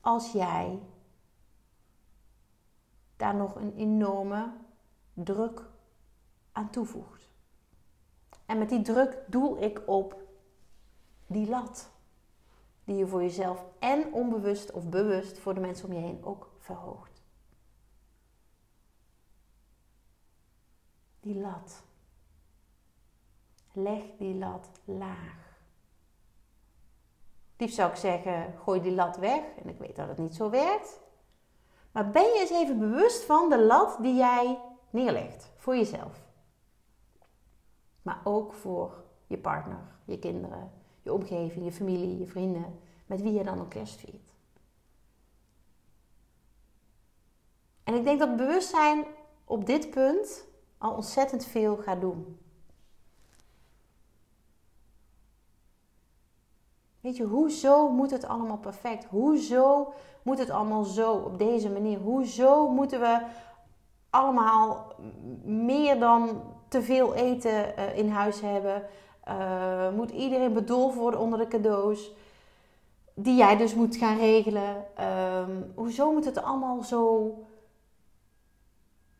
als 0.00 0.32
jij 0.32 0.82
daar 3.16 3.34
nog 3.34 3.54
een 3.54 3.76
enorme 3.76 4.52
druk 5.14 5.62
aan 6.52 6.70
toevoegt. 6.70 7.28
En 8.46 8.58
met 8.58 8.68
die 8.68 8.82
druk 8.82 9.24
doel 9.26 9.62
ik 9.62 9.82
op 9.86 10.21
die 11.32 11.48
lat 11.48 11.90
die 12.84 12.96
je 12.96 13.06
voor 13.06 13.22
jezelf 13.22 13.64
en 13.78 14.12
onbewust 14.12 14.70
of 14.70 14.88
bewust 14.88 15.38
voor 15.38 15.54
de 15.54 15.60
mensen 15.60 15.88
om 15.88 15.92
je 15.92 16.00
heen 16.00 16.24
ook 16.24 16.50
verhoogt. 16.58 17.12
die 21.22 21.40
lat. 21.40 21.82
Leg 23.72 24.02
die 24.18 24.34
lat 24.34 24.70
laag. 24.84 25.50
Liefst 27.56 27.76
zou 27.76 27.90
ik 27.90 27.96
zeggen, 27.96 28.54
gooi 28.62 28.80
die 28.80 28.94
lat 28.94 29.16
weg. 29.16 29.42
En 29.62 29.68
ik 29.68 29.78
weet 29.78 29.96
dat 29.96 30.08
het 30.08 30.18
niet 30.18 30.34
zo 30.34 30.50
werkt. 30.50 31.00
Maar 31.92 32.10
ben 32.10 32.22
je 32.22 32.38
eens 32.40 32.50
even 32.50 32.78
bewust 32.78 33.24
van 33.24 33.48
de 33.48 33.58
lat 33.58 33.96
die 34.00 34.14
jij 34.14 34.58
neerlegt 34.90 35.50
voor 35.56 35.76
jezelf. 35.76 36.20
Maar 38.02 38.20
ook 38.24 38.52
voor 38.52 39.04
je 39.26 39.38
partner, 39.38 39.96
je 40.04 40.18
kinderen, 40.18 40.70
je 41.02 41.12
omgeving, 41.12 41.64
je 41.64 41.72
familie, 41.72 42.18
je 42.18 42.26
vrienden, 42.26 42.78
met 43.06 43.22
wie 43.22 43.32
je 43.32 43.44
dan 43.44 43.60
ook 43.60 43.70
kerst 43.70 44.00
viert. 44.00 44.32
En 47.84 47.94
ik 47.94 48.04
denk 48.04 48.18
dat 48.18 48.36
bewustzijn 48.36 49.04
op 49.44 49.66
dit 49.66 49.90
punt 49.90 50.46
al 50.78 50.94
ontzettend 50.94 51.44
veel 51.44 51.76
gaat 51.76 52.00
doen. 52.00 52.38
Weet 57.00 57.16
je, 57.16 57.24
hoezo 57.24 57.88
moet 57.88 58.10
het 58.10 58.24
allemaal 58.24 58.58
perfect? 58.58 59.04
Hoezo 59.04 59.92
moet 60.22 60.38
het 60.38 60.50
allemaal 60.50 60.84
zo, 60.84 61.12
op 61.12 61.38
deze 61.38 61.70
manier? 61.70 61.98
Hoezo 61.98 62.68
moeten 62.68 63.00
we 63.00 63.26
allemaal 64.10 64.92
meer 65.44 65.98
dan 65.98 66.42
te 66.68 66.82
veel 66.82 67.14
eten 67.14 67.78
uh, 67.78 67.96
in 67.98 68.08
huis 68.08 68.40
hebben? 68.40 68.82
Uh, 69.28 69.92
moet 69.92 70.10
iedereen 70.10 70.52
bedolven 70.52 71.00
worden 71.00 71.20
onder 71.20 71.38
de 71.38 71.48
cadeaus? 71.48 72.12
Die 73.14 73.36
jij 73.36 73.56
dus 73.56 73.74
moet 73.74 73.96
gaan 73.96 74.18
regelen. 74.18 74.86
Uh, 74.98 75.46
hoezo 75.74 76.12
moet 76.12 76.24
het 76.24 76.42
allemaal 76.42 76.82
zo 76.82 77.32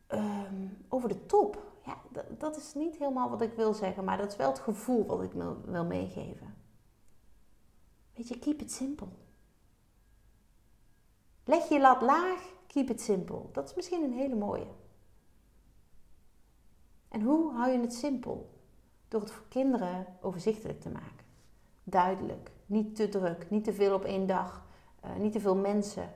ehm, 0.07 0.67
over 0.89 1.09
de 1.09 1.25
top? 1.25 1.71
Ja, 1.85 1.97
dat 2.37 2.57
is 2.57 2.73
niet 2.73 2.97
helemaal 2.97 3.29
wat 3.29 3.41
ik 3.41 3.53
wil 3.53 3.73
zeggen, 3.73 4.03
maar 4.03 4.17
dat 4.17 4.31
is 4.31 4.35
wel 4.35 4.49
het 4.49 4.59
gevoel 4.59 5.05
wat 5.05 5.21
ik 5.21 5.31
wil 5.65 5.85
meegeven. 5.85 6.55
Weet 8.13 8.27
je, 8.27 8.39
keep 8.39 8.61
it 8.61 8.71
simple. 8.71 9.07
Leg 11.43 11.69
je 11.69 11.79
lat 11.79 12.01
laag, 12.01 12.53
keep 12.67 12.89
it 12.89 13.01
simple. 13.01 13.41
Dat 13.51 13.69
is 13.69 13.75
misschien 13.75 14.03
een 14.03 14.13
hele 14.13 14.35
mooie. 14.35 14.67
En 17.09 17.21
hoe 17.21 17.53
hou 17.53 17.71
je 17.71 17.79
het 17.79 17.93
simpel? 17.93 18.52
Door 19.13 19.21
het 19.21 19.31
voor 19.31 19.47
kinderen 19.47 20.05
overzichtelijk 20.21 20.81
te 20.81 20.89
maken. 20.89 21.25
Duidelijk, 21.83 22.51
niet 22.65 22.95
te 22.95 23.09
druk, 23.09 23.49
niet 23.49 23.63
te 23.63 23.73
veel 23.73 23.93
op 23.93 24.03
één 24.03 24.27
dag, 24.27 24.65
uh, 25.05 25.15
niet 25.15 25.31
te 25.31 25.39
veel 25.39 25.55
mensen. 25.55 26.09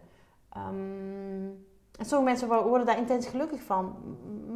Um, 0.58 1.66
en 1.98 2.06
sommige 2.06 2.24
mensen 2.24 2.48
worden 2.48 2.86
daar 2.86 2.98
intens 2.98 3.28
gelukkig 3.28 3.62
van, 3.62 3.96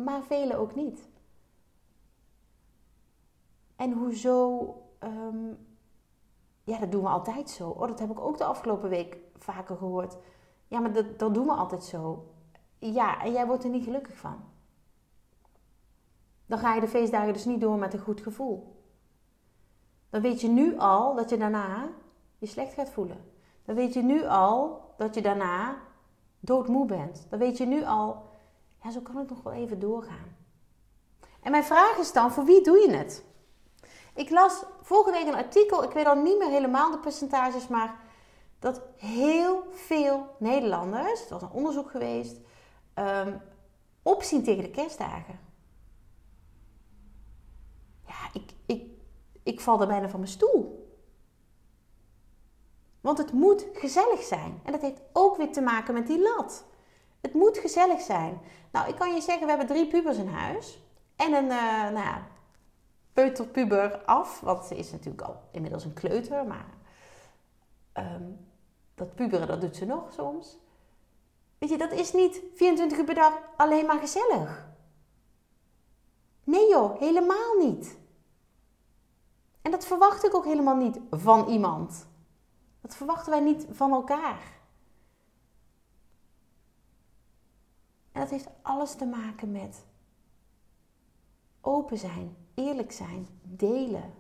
maar 0.04 0.24
velen 0.24 0.58
ook 0.58 0.76
niet. 0.76 1.10
En 3.76 3.92
hoezo 3.92 4.60
um, 5.04 5.58
ja, 6.64 6.80
dat 6.80 6.92
doen 6.92 7.04
we 7.04 7.10
altijd 7.10 7.50
zo. 7.50 7.70
Oh, 7.70 7.88
dat 7.88 8.00
heb 8.00 8.12
ik 8.12 8.20
ook 8.20 8.38
de 8.38 8.46
afgelopen 8.46 8.90
week 8.90 9.18
vaker 9.38 9.78
gehoord. 9.78 10.18
Ja, 10.68 10.80
maar 10.80 10.94
dat, 10.94 11.20
dat 11.20 11.34
doen 11.34 11.46
we 11.46 11.54
altijd 11.54 11.84
zo. 11.84 12.32
Ja, 12.78 13.24
en 13.24 13.32
jij 13.32 13.46
wordt 13.48 13.64
er 13.64 13.70
niet 13.70 13.84
gelukkig 13.84 14.18
van. 14.18 14.51
Dan 16.52 16.60
ga 16.60 16.74
je 16.74 16.82
de 16.82 16.88
feestdagen 16.88 17.34
dus 17.34 17.46
niet 17.46 17.62
door 17.62 17.78
met 17.78 17.94
een 17.94 18.00
goed 18.00 18.22
gevoel. 18.22 18.84
Dan 20.10 20.22
weet 20.22 20.42
je 20.42 20.48
nu 20.48 20.78
al 20.78 21.16
dat 21.16 21.30
je 21.30 21.38
daarna 21.38 21.90
je 22.38 22.46
slecht 22.46 22.74
gaat 22.74 22.90
voelen. 22.90 23.32
Dan 23.66 23.76
weet 23.76 23.94
je 23.94 24.02
nu 24.02 24.26
al 24.26 24.82
dat 24.98 25.16
je 25.16 25.22
daarna 25.22 25.78
doodmoe 26.40 26.86
bent. 26.86 27.26
Dan 27.30 27.40
weet 27.40 27.58
je 27.58 27.66
nu 27.66 27.84
al, 27.84 28.26
ja, 28.84 28.92
zo 28.92 29.00
kan 29.00 29.18
het 29.18 29.30
nog 29.30 29.44
wel 29.44 29.54
even 29.54 29.80
doorgaan. 29.80 30.36
En 31.42 31.52
mijn 31.52 31.64
vraag 31.64 31.98
is 31.98 32.12
dan, 32.12 32.32
voor 32.32 32.46
wie 32.46 32.64
doe 32.64 32.78
je 32.78 32.92
het? 32.98 33.26
Ik 34.14 34.30
las 34.30 34.64
vorige 34.82 35.12
week 35.12 35.28
een 35.28 35.44
artikel, 35.44 35.84
ik 35.84 35.92
weet 35.92 36.06
al 36.06 36.16
niet 36.16 36.38
meer 36.38 36.50
helemaal 36.50 36.92
de 36.92 37.00
percentages, 37.00 37.68
maar 37.68 38.00
dat 38.60 38.82
heel 38.96 39.64
veel 39.72 40.36
Nederlanders, 40.40 41.20
het 41.20 41.30
was 41.30 41.42
een 41.42 41.52
onderzoek 41.52 41.92
geweest, 41.92 42.38
um, 42.96 43.42
opzien 44.02 44.44
tegen 44.44 44.64
de 44.64 44.72
kerstdagen. 44.72 45.50
Ja, 48.12 48.30
ik, 48.34 48.54
ik, 48.66 48.84
ik 49.44 49.60
val 49.60 49.82
er 49.82 49.88
bijna 49.88 50.10
van 50.10 50.20
mijn 50.20 50.32
stoel. 50.32 50.90
Want 53.02 53.18
het 53.18 53.32
moet 53.32 53.68
gezellig 53.74 54.22
zijn. 54.22 54.60
En 54.64 54.72
dat 54.72 54.82
heeft 54.82 55.02
ook 55.14 55.38
weer 55.38 55.52
te 55.52 55.62
maken 55.62 55.94
met 55.94 56.08
die 56.08 56.22
lat. 56.22 56.66
Het 57.22 57.34
moet 57.34 57.58
gezellig 57.58 58.02
zijn. 58.02 58.42
Nou, 58.72 58.90
ik 58.90 58.96
kan 58.96 59.14
je 59.14 59.22
zeggen, 59.22 59.44
we 59.44 59.50
hebben 59.50 59.68
drie 59.68 59.88
pubers 59.88 60.18
in 60.18 60.28
huis. 60.28 60.82
En 61.16 61.34
een, 61.34 61.46
uh, 61.46 61.84
nou 61.84 62.06
ja, 62.06 62.28
peuterpuber 63.14 64.06
af. 64.06 64.40
Want 64.40 64.66
ze 64.66 64.76
is 64.76 64.92
natuurlijk 64.92 65.22
al 65.22 65.42
inmiddels 65.52 65.86
een 65.86 65.94
kleuter. 65.94 66.46
Maar 66.46 66.70
um, 67.94 68.48
dat 68.96 69.16
puberen, 69.16 69.48
dat 69.48 69.62
doet 69.62 69.76
ze 69.76 69.86
nog 69.86 70.14
soms. 70.14 70.58
Weet 71.58 71.70
je, 71.70 71.78
dat 71.78 71.92
is 71.92 72.14
niet 72.14 72.42
24 72.56 72.98
uur 72.98 73.04
per 73.04 73.16
dag 73.16 73.40
alleen 73.58 73.86
maar 73.86 74.00
gezellig. 74.00 74.70
Nee 76.44 76.70
joh, 76.70 77.00
helemaal 77.00 77.58
niet. 77.60 77.98
En 79.62 79.72
dat 79.72 79.86
verwacht 79.86 80.26
ik 80.26 80.36
ook 80.36 80.46
helemaal 80.46 80.76
niet 80.76 81.00
van 81.12 81.48
iemand. 81.48 82.08
Dat 82.82 82.96
verwachten 82.96 83.32
wij 83.32 83.42
niet 83.42 83.68
van 83.70 83.92
elkaar. 83.92 84.60
En 88.12 88.22
dat 88.22 88.30
heeft 88.30 88.50
alles 88.62 88.96
te 88.96 89.06
maken 89.06 89.52
met 89.52 89.86
open 91.62 91.98
zijn, 91.98 92.36
eerlijk 92.54 92.92
zijn, 92.92 93.28
delen. 93.42 94.14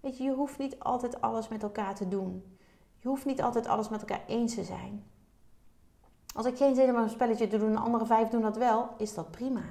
Weet 0.00 0.18
je, 0.18 0.24
je 0.24 0.34
hoeft 0.34 0.58
niet 0.58 0.78
altijd 0.78 1.20
alles 1.20 1.48
met 1.48 1.62
elkaar 1.62 1.94
te 1.94 2.08
doen. 2.08 2.58
Je 2.98 3.08
hoeft 3.08 3.24
niet 3.24 3.42
altijd 3.42 3.66
alles 3.66 3.88
met 3.88 4.00
elkaar 4.00 4.24
eens 4.26 4.54
te 4.54 4.64
zijn. 4.64 5.06
Als 6.34 6.46
ik 6.46 6.56
geen 6.56 6.74
zin 6.74 6.86
heb 6.86 6.96
om 6.96 7.02
een 7.02 7.10
spelletje 7.10 7.48
te 7.48 7.58
doen 7.58 7.70
en 7.70 7.76
andere 7.76 8.06
vijf 8.06 8.28
doen 8.28 8.42
dat 8.42 8.56
wel, 8.56 8.88
is 8.98 9.14
dat 9.14 9.30
prima. 9.30 9.64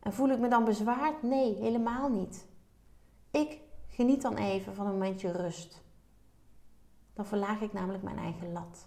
En 0.00 0.12
voel 0.12 0.28
ik 0.28 0.38
me 0.38 0.48
dan 0.48 0.64
bezwaard? 0.64 1.22
Nee, 1.22 1.54
helemaal 1.54 2.08
niet. 2.08 2.46
Ik 3.34 3.60
geniet 3.88 4.22
dan 4.22 4.36
even 4.36 4.74
van 4.74 4.86
een 4.86 4.92
momentje 4.92 5.32
rust. 5.32 5.82
Dan 7.12 7.26
verlaag 7.26 7.60
ik 7.60 7.72
namelijk 7.72 8.02
mijn 8.02 8.18
eigen 8.18 8.52
lat. 8.52 8.86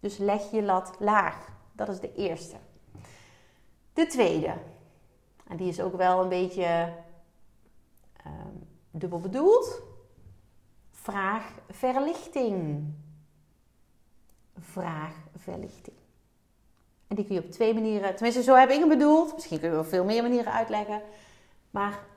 Dus 0.00 0.16
leg 0.16 0.50
je 0.50 0.62
lat 0.62 0.96
laag. 0.98 1.48
Dat 1.72 1.88
is 1.88 2.00
de 2.00 2.14
eerste. 2.14 2.56
De 3.92 4.06
tweede, 4.06 4.54
en 5.46 5.56
die 5.56 5.68
is 5.68 5.80
ook 5.80 5.96
wel 5.96 6.22
een 6.22 6.28
beetje 6.28 6.92
um, 8.26 8.68
dubbel 8.90 9.20
bedoeld. 9.20 9.82
Vraag 10.90 11.52
verlichting. 11.68 12.84
Vraag 14.58 15.14
verlichting. 15.34 15.96
En 17.06 17.16
die 17.16 17.24
kun 17.24 17.34
je 17.34 17.44
op 17.44 17.50
twee 17.50 17.74
manieren, 17.74 18.14
tenminste 18.14 18.42
zo 18.42 18.54
heb 18.54 18.70
ik 18.70 18.78
hem 18.78 18.88
bedoeld. 18.88 19.34
Misschien 19.34 19.60
kun 19.60 19.70
je 19.70 19.78
op 19.78 19.86
veel 19.86 20.04
meer 20.04 20.22
manieren 20.22 20.52
uitleggen. 20.52 21.02
Maar 21.70 22.12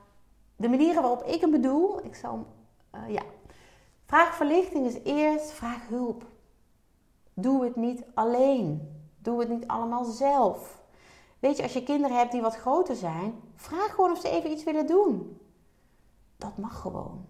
de 0.58 0.68
manieren 0.68 1.02
waarop 1.02 1.22
ik 1.22 1.40
hem 1.40 1.50
bedoel, 1.50 2.04
ik 2.04 2.14
zal 2.14 2.46
uh, 2.94 3.08
ja. 3.08 3.22
Vraag 4.04 4.34
verlichting 4.34 4.86
is 4.86 5.02
eerst 5.02 5.50
vraag 5.50 5.88
hulp. 5.88 6.26
Doe 7.34 7.64
het 7.64 7.76
niet 7.76 8.04
alleen. 8.14 8.96
Doe 9.18 9.40
het 9.40 9.48
niet 9.48 9.66
allemaal 9.66 10.04
zelf. 10.04 10.82
Weet 11.38 11.56
je, 11.56 11.62
als 11.62 11.72
je 11.72 11.82
kinderen 11.82 12.16
hebt 12.16 12.32
die 12.32 12.40
wat 12.40 12.56
groter 12.56 12.96
zijn, 12.96 13.34
vraag 13.54 13.94
gewoon 13.94 14.10
of 14.10 14.20
ze 14.20 14.28
even 14.28 14.50
iets 14.50 14.64
willen 14.64 14.86
doen. 14.86 15.40
Dat 16.36 16.56
mag 16.56 16.80
gewoon. 16.80 17.26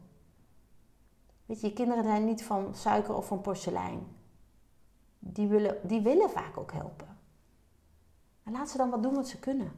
Weet 1.47 1.61
je, 1.61 1.67
je 1.67 1.73
kinderen 1.73 2.05
zijn 2.05 2.25
niet 2.25 2.45
van 2.45 2.75
suiker 2.75 3.15
of 3.15 3.27
van 3.27 3.41
porselein. 3.41 4.07
Die 5.19 5.49
willen, 5.49 5.79
die 5.83 6.01
willen 6.01 6.31
vaak 6.31 6.59
ook 6.59 6.73
helpen. 6.73 7.19
En 8.43 8.53
laat 8.53 8.71
ze 8.71 8.77
dan 8.77 8.91
wat 8.91 9.03
doen 9.03 9.15
wat 9.15 9.29
ze 9.29 9.39
kunnen. 9.39 9.73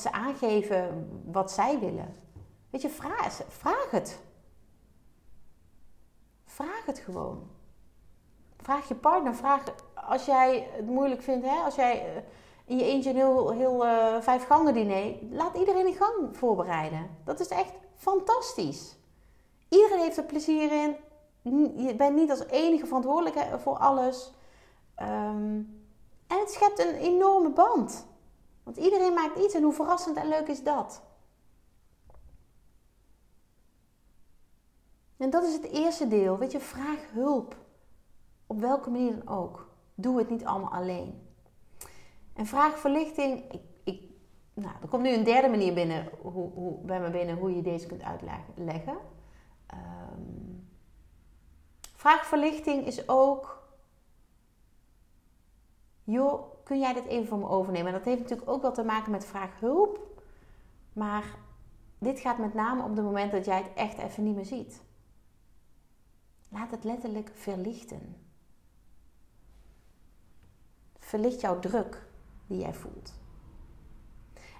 Ze 0.00 0.12
aangeven 0.12 1.08
wat 1.24 1.52
zij 1.52 1.78
willen. 1.78 2.14
Weet 2.70 2.82
je, 2.82 2.88
vraag, 2.88 3.42
vraag 3.48 3.90
het. 3.90 4.18
Vraag 6.44 6.86
het 6.86 6.98
gewoon. 6.98 7.50
Vraag 8.56 8.88
je 8.88 8.94
partner, 8.94 9.34
vraag 9.34 9.62
als 9.94 10.24
jij 10.24 10.68
het 10.72 10.86
moeilijk 10.86 11.22
vindt, 11.22 11.46
hè, 11.46 11.62
als 11.64 11.74
jij 11.74 12.14
eh, 12.14 12.22
in 12.64 12.76
je 12.76 12.84
eentje 12.84 13.10
een 13.10 13.16
heel, 13.16 13.50
heel 13.50 13.86
uh, 13.86 14.20
vijf 14.20 14.46
gangen 14.46 14.74
diner, 14.74 15.14
laat 15.30 15.56
iedereen 15.56 15.86
een 15.86 15.94
gang 15.94 16.36
voorbereiden. 16.36 17.10
Dat 17.24 17.40
is 17.40 17.48
echt 17.48 17.72
fantastisch. 17.94 18.96
Iedereen 19.68 20.00
heeft 20.00 20.16
er 20.16 20.24
plezier 20.24 20.72
in. 20.72 20.96
Je 21.86 21.94
bent 21.96 22.16
niet 22.16 22.30
als 22.30 22.46
enige 22.46 22.86
verantwoordelijk 22.86 23.46
voor 23.58 23.76
alles. 23.76 24.32
Ehm, 24.94 25.60
en 26.26 26.38
het 26.38 26.50
schept 26.50 26.78
een 26.78 26.94
enorme 26.94 27.50
band. 27.50 28.06
Want 28.66 28.78
iedereen 28.78 29.14
maakt 29.14 29.38
iets 29.38 29.54
en 29.54 29.62
hoe 29.62 29.72
verrassend 29.72 30.16
en 30.16 30.28
leuk 30.28 30.48
is 30.48 30.62
dat? 30.62 31.02
En 35.16 35.30
dat 35.30 35.42
is 35.42 35.52
het 35.52 35.64
eerste 35.64 36.08
deel. 36.08 36.38
Weet 36.38 36.52
je, 36.52 36.60
vraag 36.60 37.10
hulp. 37.12 37.56
Op 38.46 38.60
welke 38.60 38.90
manier 38.90 39.24
dan 39.24 39.36
ook. 39.36 39.68
Doe 39.94 40.18
het 40.18 40.30
niet 40.30 40.44
allemaal 40.44 40.72
alleen. 40.72 41.28
En 42.32 42.46
vraag 42.46 42.78
verlichting. 42.78 43.52
Ik, 43.52 43.62
ik 43.84 44.10
nou, 44.54 44.74
er 44.82 44.88
komt 44.88 45.02
nu 45.02 45.12
een 45.12 45.24
derde 45.24 45.48
manier 45.48 45.74
binnen, 45.74 46.08
hoe, 46.20 46.50
hoe, 46.50 46.78
bij 46.78 47.00
me 47.00 47.10
binnen 47.10 47.38
hoe 47.38 47.56
je 47.56 47.62
deze 47.62 47.86
kunt 47.86 48.02
uitleggen. 48.02 48.96
Um, 49.74 50.68
vraagverlichting 51.94 52.86
is 52.86 53.08
ook, 53.08 53.68
joh, 56.04 56.55
kun 56.66 56.78
jij 56.78 56.92
dit 56.92 57.06
even 57.06 57.26
voor 57.26 57.38
me 57.38 57.48
overnemen? 57.48 57.86
En 57.86 57.92
dat 57.92 58.04
heeft 58.04 58.20
natuurlijk 58.20 58.50
ook 58.50 58.62
wel 58.62 58.72
te 58.72 58.82
maken 58.82 59.10
met 59.10 59.24
vraaghulp. 59.24 60.22
Maar 60.92 61.38
dit 61.98 62.20
gaat 62.20 62.38
met 62.38 62.54
name 62.54 62.82
op 62.82 62.96
het 62.96 63.04
moment 63.04 63.32
dat 63.32 63.44
jij 63.44 63.62
het 63.62 63.74
echt 63.74 63.98
even 63.98 64.24
niet 64.24 64.34
meer 64.34 64.44
ziet. 64.44 64.82
Laat 66.48 66.70
het 66.70 66.84
letterlijk 66.84 67.30
verlichten. 67.34 68.16
Verlicht 70.98 71.40
jouw 71.40 71.58
druk 71.58 72.06
die 72.46 72.58
jij 72.58 72.74
voelt. 72.74 73.14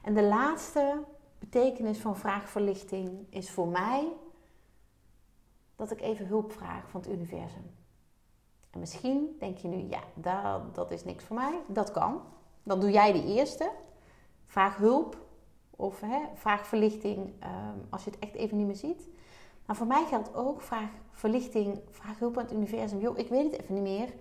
En 0.03 0.15
de 0.15 0.25
laatste 0.25 1.05
betekenis 1.39 1.99
van 1.99 2.17
vraagverlichting 2.17 3.27
is 3.31 3.51
voor 3.51 3.69
mij 3.69 4.13
dat 5.77 5.91
ik 5.91 6.01
even 6.01 6.27
hulp 6.27 6.53
vraag 6.53 6.91
van 6.91 7.01
het 7.01 7.11
universum. 7.11 7.75
En 8.77 8.83
misschien 8.83 9.37
denk 9.39 9.59
je 9.59 9.69
nu, 9.69 9.87
ja, 9.89 10.01
dat, 10.15 10.75
dat 10.75 10.91
is 10.91 11.05
niks 11.05 11.25
voor 11.25 11.37
mij. 11.37 11.61
Dat 11.69 11.91
kan. 11.91 12.21
Dan 12.63 12.81
doe 12.81 12.91
jij 12.91 13.13
de 13.13 13.25
eerste. 13.25 13.71
Vraag 14.47 14.77
hulp 14.77 15.17
of 15.71 16.01
hè, 16.01 16.19
vraag 16.35 16.67
verlichting 16.67 17.33
ehm, 17.39 17.79
als 17.91 18.05
je 18.05 18.11
het 18.11 18.19
echt 18.19 18.35
even 18.35 18.57
niet 18.57 18.67
meer 18.67 18.77
ziet. 18.77 19.09
Maar 19.67 19.77
voor 19.77 19.87
mij 19.87 20.05
geldt 20.05 20.35
ook 20.35 20.61
vraag 20.61 20.89
verlichting, 21.11 21.81
vraag 21.91 22.19
hulp 22.19 22.39
aan 22.39 22.45
het 22.45 22.53
universum. 22.53 23.01
Joh, 23.01 23.19
ik 23.19 23.29
weet 23.29 23.53
het 23.53 23.61
even 23.61 23.75
niet 23.75 23.83
meer. 23.83 24.15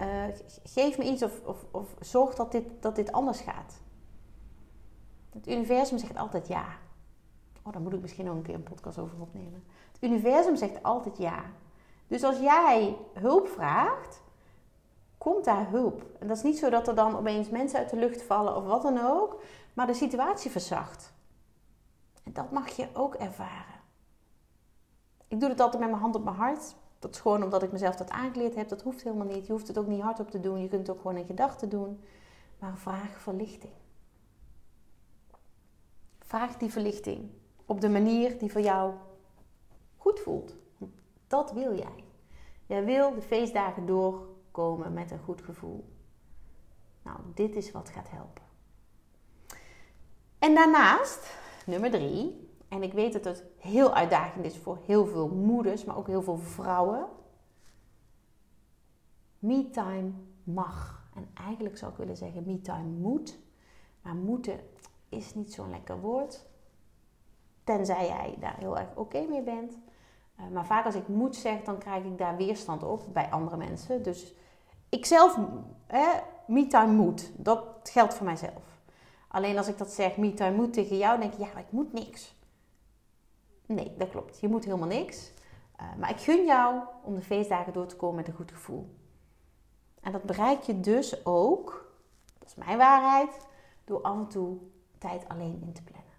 Uh, 0.00 0.24
geef 0.64 0.98
me 0.98 1.04
iets 1.04 1.22
of, 1.22 1.40
of, 1.44 1.64
of 1.70 1.94
zorg 2.00 2.34
dat 2.34 2.52
dit, 2.52 2.64
dat 2.80 2.96
dit 2.96 3.12
anders 3.12 3.40
gaat. 3.40 3.80
Het 5.30 5.48
universum 5.48 5.98
zegt 5.98 6.16
altijd 6.16 6.48
ja. 6.48 6.66
Oh, 7.62 7.72
daar 7.72 7.82
moet 7.82 7.92
ik 7.92 8.00
misschien 8.00 8.24
nog 8.24 8.34
een 8.34 8.42
keer 8.42 8.54
een 8.54 8.62
podcast 8.62 8.98
over 8.98 9.20
opnemen. 9.20 9.64
Het 9.92 10.02
universum 10.02 10.56
zegt 10.56 10.82
altijd 10.82 11.16
ja. 11.16 11.42
Dus 12.08 12.24
als 12.24 12.38
jij 12.38 12.96
hulp 13.12 13.48
vraagt, 13.48 14.22
komt 15.18 15.44
daar 15.44 15.70
hulp. 15.70 16.04
En 16.18 16.28
dat 16.28 16.36
is 16.36 16.42
niet 16.42 16.58
zo 16.58 16.70
dat 16.70 16.88
er 16.88 16.94
dan 16.94 17.16
opeens 17.16 17.48
mensen 17.48 17.78
uit 17.78 17.90
de 17.90 17.96
lucht 17.96 18.22
vallen 18.22 18.56
of 18.56 18.64
wat 18.64 18.82
dan 18.82 19.00
ook, 19.00 19.42
maar 19.74 19.86
de 19.86 19.94
situatie 19.94 20.50
verzacht. 20.50 21.12
En 22.24 22.32
dat 22.32 22.50
mag 22.50 22.68
je 22.68 22.88
ook 22.92 23.14
ervaren. 23.14 23.80
Ik 25.28 25.40
doe 25.40 25.48
het 25.48 25.60
altijd 25.60 25.80
met 25.80 25.90
mijn 25.90 26.02
hand 26.02 26.14
op 26.14 26.24
mijn 26.24 26.36
hart. 26.36 26.74
Dat 26.98 27.14
is 27.14 27.20
gewoon 27.20 27.42
omdat 27.42 27.62
ik 27.62 27.72
mezelf 27.72 27.96
dat 27.96 28.10
aangeleerd 28.10 28.54
heb. 28.54 28.68
Dat 28.68 28.82
hoeft 28.82 29.02
helemaal 29.02 29.26
niet. 29.26 29.46
Je 29.46 29.52
hoeft 29.52 29.68
het 29.68 29.78
ook 29.78 29.86
niet 29.86 30.00
hardop 30.00 30.30
te 30.30 30.40
doen. 30.40 30.60
Je 30.60 30.68
kunt 30.68 30.86
het 30.86 30.96
ook 30.96 31.02
gewoon 31.02 31.16
in 31.16 31.26
gedachten 31.26 31.68
doen. 31.68 32.00
Maar 32.58 32.76
vraag 32.76 33.20
verlichting. 33.20 33.72
Vraag 36.18 36.56
die 36.56 36.70
verlichting 36.70 37.30
op 37.66 37.80
de 37.80 37.88
manier 37.88 38.38
die 38.38 38.52
voor 38.52 38.60
jou 38.60 38.94
goed 39.96 40.20
voelt. 40.20 40.54
Dat 41.28 41.52
wil 41.52 41.76
jij. 41.76 42.04
Jij 42.66 42.84
wil 42.84 43.14
de 43.14 43.22
feestdagen 43.22 43.86
doorkomen 43.86 44.92
met 44.92 45.10
een 45.10 45.18
goed 45.18 45.42
gevoel. 45.42 45.84
Nou, 47.02 47.18
dit 47.34 47.56
is 47.56 47.70
wat 47.70 47.88
gaat 47.88 48.10
helpen. 48.10 48.42
En 50.38 50.54
daarnaast, 50.54 51.38
nummer 51.66 51.90
drie, 51.90 52.48
en 52.68 52.82
ik 52.82 52.92
weet 52.92 53.12
dat 53.12 53.24
het 53.24 53.44
heel 53.58 53.94
uitdagend 53.94 54.44
is 54.44 54.56
voor 54.56 54.78
heel 54.86 55.06
veel 55.06 55.28
moeders, 55.28 55.84
maar 55.84 55.96
ook 55.96 56.06
heel 56.06 56.22
veel 56.22 56.38
vrouwen. 56.38 57.06
Me-time 59.38 60.12
mag. 60.44 61.08
En 61.14 61.28
eigenlijk 61.34 61.76
zou 61.76 61.92
ik 61.92 61.98
willen 61.98 62.16
zeggen 62.16 62.46
me-time 62.46 62.88
moet. 62.88 63.38
Maar 64.02 64.14
moeten 64.14 64.60
is 65.08 65.34
niet 65.34 65.52
zo'n 65.52 65.70
lekker 65.70 66.00
woord. 66.00 66.46
Tenzij 67.64 68.06
jij 68.06 68.36
daar 68.40 68.56
heel 68.58 68.78
erg 68.78 68.94
oké 68.94 69.26
mee 69.28 69.42
bent. 69.42 69.78
Eh, 70.38 70.48
maar 70.52 70.66
vaak 70.66 70.84
als 70.84 70.94
ik 70.94 71.08
moet 71.08 71.36
zeg, 71.36 71.62
dan 71.62 71.78
krijg 71.78 72.04
ik 72.04 72.18
daar 72.18 72.36
weerstand 72.36 72.82
op 72.82 73.04
bij 73.12 73.30
andere 73.30 73.56
mensen. 73.56 74.02
Dus 74.02 74.34
ik 74.88 75.06
zelf, 75.06 75.38
me-time 76.46 76.92
moet. 76.92 77.30
Dat 77.36 77.64
geldt 77.82 78.14
voor 78.14 78.26
mijzelf. 78.26 78.62
Alleen 79.28 79.58
als 79.58 79.68
ik 79.68 79.78
dat 79.78 79.90
zeg, 79.90 80.16
me-time 80.16 80.56
moet 80.56 80.72
tegen 80.72 80.96
jou, 80.98 81.20
denk 81.20 81.32
ik, 81.32 81.38
ja, 81.38 81.58
ik 81.58 81.70
moet 81.70 81.92
niks. 81.92 82.36
Nee, 83.66 83.94
dat 83.96 84.10
klopt. 84.10 84.40
Je 84.40 84.48
moet 84.48 84.64
helemaal 84.64 84.88
niks. 84.88 85.32
Uh, 85.80 85.86
maar 85.98 86.10
ik 86.10 86.20
gun 86.20 86.44
jou 86.44 86.80
om 87.02 87.14
de 87.14 87.22
feestdagen 87.22 87.72
door 87.72 87.86
te 87.86 87.96
komen 87.96 88.16
met 88.16 88.28
een 88.28 88.34
goed 88.34 88.52
gevoel. 88.52 88.96
En 90.00 90.12
dat 90.12 90.22
bereik 90.22 90.62
je 90.62 90.80
dus 90.80 91.26
ook, 91.26 91.92
dat 92.38 92.48
is 92.48 92.54
mijn 92.54 92.78
waarheid, 92.78 93.46
door 93.84 94.02
af 94.02 94.16
en 94.16 94.28
toe 94.28 94.56
tijd 94.98 95.28
alleen 95.28 95.62
in 95.62 95.72
te 95.72 95.82
plannen. 95.82 96.12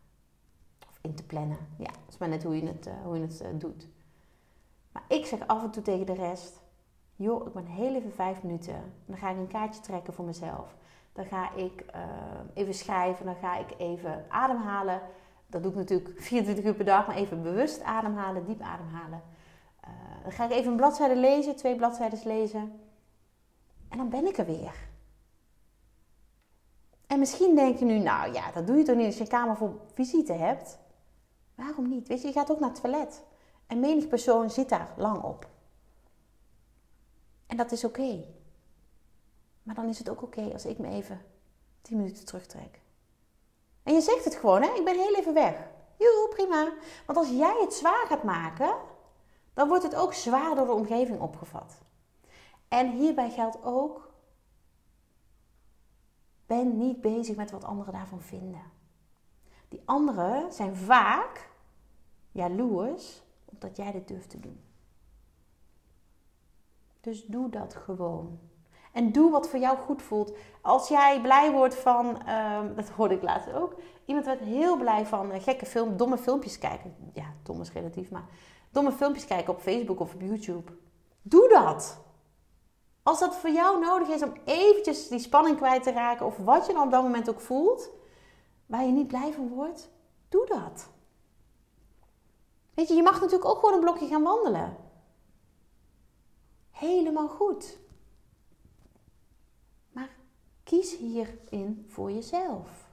Of 0.89 0.99
in 1.01 1.15
te 1.15 1.25
plannen, 1.25 1.57
ja, 1.77 1.91
dat 1.91 2.09
is 2.09 2.17
maar 2.17 2.29
net 2.29 2.43
hoe 2.43 2.55
je 2.55 2.67
het, 2.67 2.87
uh, 2.87 2.93
hoe 3.03 3.15
je 3.15 3.21
het 3.21 3.61
doet. 3.61 3.87
Maar 4.91 5.03
ik 5.07 5.25
zeg 5.25 5.47
af 5.47 5.63
en 5.63 5.71
toe 5.71 5.83
tegen 5.83 6.05
de 6.05 6.13
rest, 6.13 6.61
joh, 7.15 7.47
ik 7.47 7.53
ben 7.53 7.65
heel 7.65 7.95
even 7.95 8.13
vijf 8.13 8.43
minuten. 8.43 8.93
Dan 9.05 9.17
ga 9.17 9.29
ik 9.29 9.37
een 9.37 9.47
kaartje 9.47 9.81
trekken 9.81 10.13
voor 10.13 10.25
mezelf. 10.25 10.75
Dan 11.13 11.25
ga 11.25 11.53
ik 11.53 11.85
even 12.53 12.73
schrijven, 12.73 13.25
dan 13.25 13.35
ga 13.35 13.57
ik 13.57 13.73
even 13.77 14.25
ademhalen 14.29 15.01
dat 15.49 15.63
doe 15.63 15.71
ik 15.71 15.77
natuurlijk 15.77 16.21
24 16.21 16.65
uur 16.65 16.73
per 16.73 16.85
dag, 16.85 17.07
maar 17.07 17.15
even 17.15 17.43
bewust 17.43 17.81
ademhalen, 17.81 18.45
diep 18.45 18.61
ademhalen. 18.61 19.21
Uh, 19.87 20.23
dan 20.23 20.31
ga 20.31 20.45
ik 20.45 20.51
even 20.51 20.71
een 20.71 20.77
bladzijde 20.77 21.15
lezen, 21.15 21.55
twee 21.55 21.75
bladzijden 21.75 22.19
lezen. 22.23 22.79
En 23.89 23.97
dan 23.97 24.09
ben 24.09 24.25
ik 24.25 24.37
er 24.37 24.45
weer. 24.45 24.87
En 27.07 27.19
misschien 27.19 27.55
denk 27.55 27.77
je 27.77 27.85
nu, 27.85 27.99
nou 27.99 28.33
ja, 28.33 28.51
dat 28.51 28.67
doe 28.67 28.77
je 28.77 28.83
toch 28.83 28.95
niet 28.95 29.05
als 29.05 29.15
je 29.15 29.21
een 29.21 29.27
kamer 29.27 29.57
vol 29.57 29.79
visite 29.93 30.33
hebt? 30.33 30.77
Waarom 31.55 31.89
niet? 31.89 32.07
Weet 32.07 32.21
je, 32.21 32.27
je 32.27 32.33
gaat 32.33 32.51
ook 32.51 32.59
naar 32.59 32.69
het 32.69 32.81
toilet. 32.81 33.23
En 33.69 33.79
menig 33.79 34.07
persoon 34.07 34.49
zit 34.49 34.69
daar 34.69 34.93
lang 34.97 35.23
op. 35.23 35.47
En 37.47 37.57
dat 37.57 37.71
is 37.71 37.83
oké. 37.83 38.25
Maar 39.63 39.75
dan 39.75 39.87
is 39.87 39.97
het 39.97 40.09
ook 40.09 40.21
oké 40.21 40.49
als 40.53 40.65
ik 40.65 40.77
me 40.77 40.87
even 40.87 41.21
10 41.81 41.97
minuten 41.97 42.25
terugtrek. 42.25 42.81
En 43.83 43.93
je 43.93 44.01
zegt 44.01 44.25
het 44.25 44.35
gewoon, 44.35 44.61
hè? 44.61 44.69
ik 44.69 44.85
ben 44.85 44.97
heel 44.97 45.15
even 45.15 45.33
weg. 45.33 45.69
Joe, 45.97 46.27
prima. 46.29 46.73
Want 47.05 47.17
als 47.17 47.29
jij 47.29 47.57
het 47.61 47.73
zwaar 47.73 48.05
gaat 48.07 48.23
maken, 48.23 48.75
dan 49.53 49.67
wordt 49.67 49.83
het 49.83 49.95
ook 49.95 50.13
zwaar 50.13 50.55
door 50.55 50.65
de 50.65 50.71
omgeving 50.71 51.19
opgevat. 51.19 51.81
En 52.67 52.91
hierbij 52.91 53.31
geldt 53.31 53.63
ook, 53.63 54.13
ben 56.45 56.77
niet 56.77 57.01
bezig 57.01 57.35
met 57.35 57.51
wat 57.51 57.63
anderen 57.63 57.93
daarvan 57.93 58.21
vinden. 58.21 58.71
Die 59.67 59.81
anderen 59.85 60.53
zijn 60.53 60.75
vaak 60.75 61.49
jaloers 62.31 63.21
omdat 63.61 63.77
jij 63.77 63.91
dit 63.91 64.07
durft 64.07 64.29
te 64.29 64.39
doen. 64.39 64.59
Dus 67.01 67.25
doe 67.25 67.49
dat 67.49 67.75
gewoon. 67.75 68.39
En 68.91 69.11
doe 69.11 69.31
wat 69.31 69.49
voor 69.49 69.59
jou 69.59 69.77
goed 69.77 70.01
voelt. 70.01 70.33
Als 70.61 70.87
jij 70.87 71.21
blij 71.21 71.51
wordt 71.51 71.75
van, 71.75 72.29
um, 72.29 72.75
dat 72.75 72.89
hoorde 72.89 73.15
ik 73.15 73.21
laatst 73.21 73.53
ook, 73.53 73.75
iemand 74.05 74.25
werd 74.25 74.39
heel 74.39 74.77
blij 74.77 75.05
van 75.05 75.31
uh, 75.31 75.41
gekke 75.41 75.65
film, 75.65 75.97
domme 75.97 76.17
filmpjes 76.17 76.57
kijken. 76.57 76.95
Ja, 77.13 77.33
dom 77.43 77.61
is 77.61 77.71
relatief, 77.71 78.11
maar 78.11 78.25
domme 78.71 78.91
filmpjes 78.91 79.25
kijken 79.25 79.53
op 79.53 79.61
Facebook 79.61 79.99
of 79.99 80.13
op 80.13 80.21
YouTube. 80.21 80.71
Doe 81.21 81.49
dat. 81.49 81.99
Als 83.03 83.19
dat 83.19 83.35
voor 83.35 83.49
jou 83.49 83.79
nodig 83.79 84.07
is 84.07 84.23
om 84.23 84.33
eventjes 84.45 85.07
die 85.07 85.19
spanning 85.19 85.57
kwijt 85.57 85.83
te 85.83 85.91
raken, 85.91 86.25
of 86.25 86.37
wat 86.37 86.65
je 86.65 86.73
dan 86.73 86.83
op 86.83 86.91
dat 86.91 87.03
moment 87.03 87.29
ook 87.29 87.39
voelt, 87.39 87.89
waar 88.65 88.85
je 88.85 88.91
niet 88.91 89.07
blij 89.07 89.33
van 89.33 89.49
wordt, 89.49 89.89
doe 90.29 90.45
dat. 90.45 90.89
Weet 92.79 92.87
je, 92.87 92.93
je 92.95 93.03
mag 93.03 93.19
natuurlijk 93.19 93.49
ook 93.49 93.59
gewoon 93.59 93.73
een 93.73 93.79
blokje 93.79 94.07
gaan 94.07 94.23
wandelen. 94.23 94.77
Helemaal 96.71 97.27
goed. 97.27 97.77
Kies 100.63 100.97
hierin 100.97 101.85
voor 101.87 102.11
jezelf. 102.11 102.87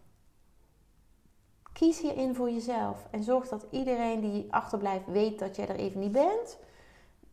Kies 1.73 2.01
hierin 2.01 2.35
voor 2.35 2.51
jezelf 2.51 3.07
en 3.11 3.23
zorg 3.23 3.49
dat 3.49 3.67
iedereen 3.71 4.21
die 4.21 4.53
achterblijft 4.53 5.07
weet 5.07 5.39
dat 5.39 5.57
jij 5.57 5.69
er 5.69 5.77
even 5.77 6.01
niet 6.01 6.13
bent. 6.13 6.59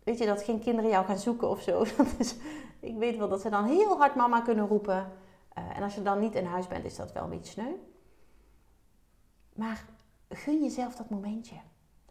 Weet 0.04 0.18
je, 0.18 0.26
dat 0.26 0.44
geen 0.44 0.60
kinderen 0.60 0.90
jou 0.90 1.06
gaan 1.06 1.20
zoeken 1.20 1.50
of 1.50 1.62
zo. 1.62 1.86
ik 2.90 2.98
weet 2.98 3.18
wel 3.18 3.30
dat 3.30 3.42
ze 3.42 3.50
dan 3.50 3.66
heel 3.66 3.98
hard 3.98 4.16
mama 4.16 4.42
kunnen 4.42 4.68
roepen. 4.68 5.12
Uh, 5.58 5.78
en 5.78 5.84
als 5.84 5.96
je 5.96 6.02
dan 6.02 6.20
niet 6.20 6.36
in 6.36 6.46
huis 6.46 6.68
bent, 6.68 6.86
is 6.86 6.96
dat 6.96 7.12
wel 7.12 7.24
een 7.24 7.30
beetje 7.30 7.52
sneu. 7.52 7.74
Maar 9.54 9.86
gun 10.30 10.64
jezelf 10.64 10.96
dat 10.96 11.10
momentje. 11.10 11.56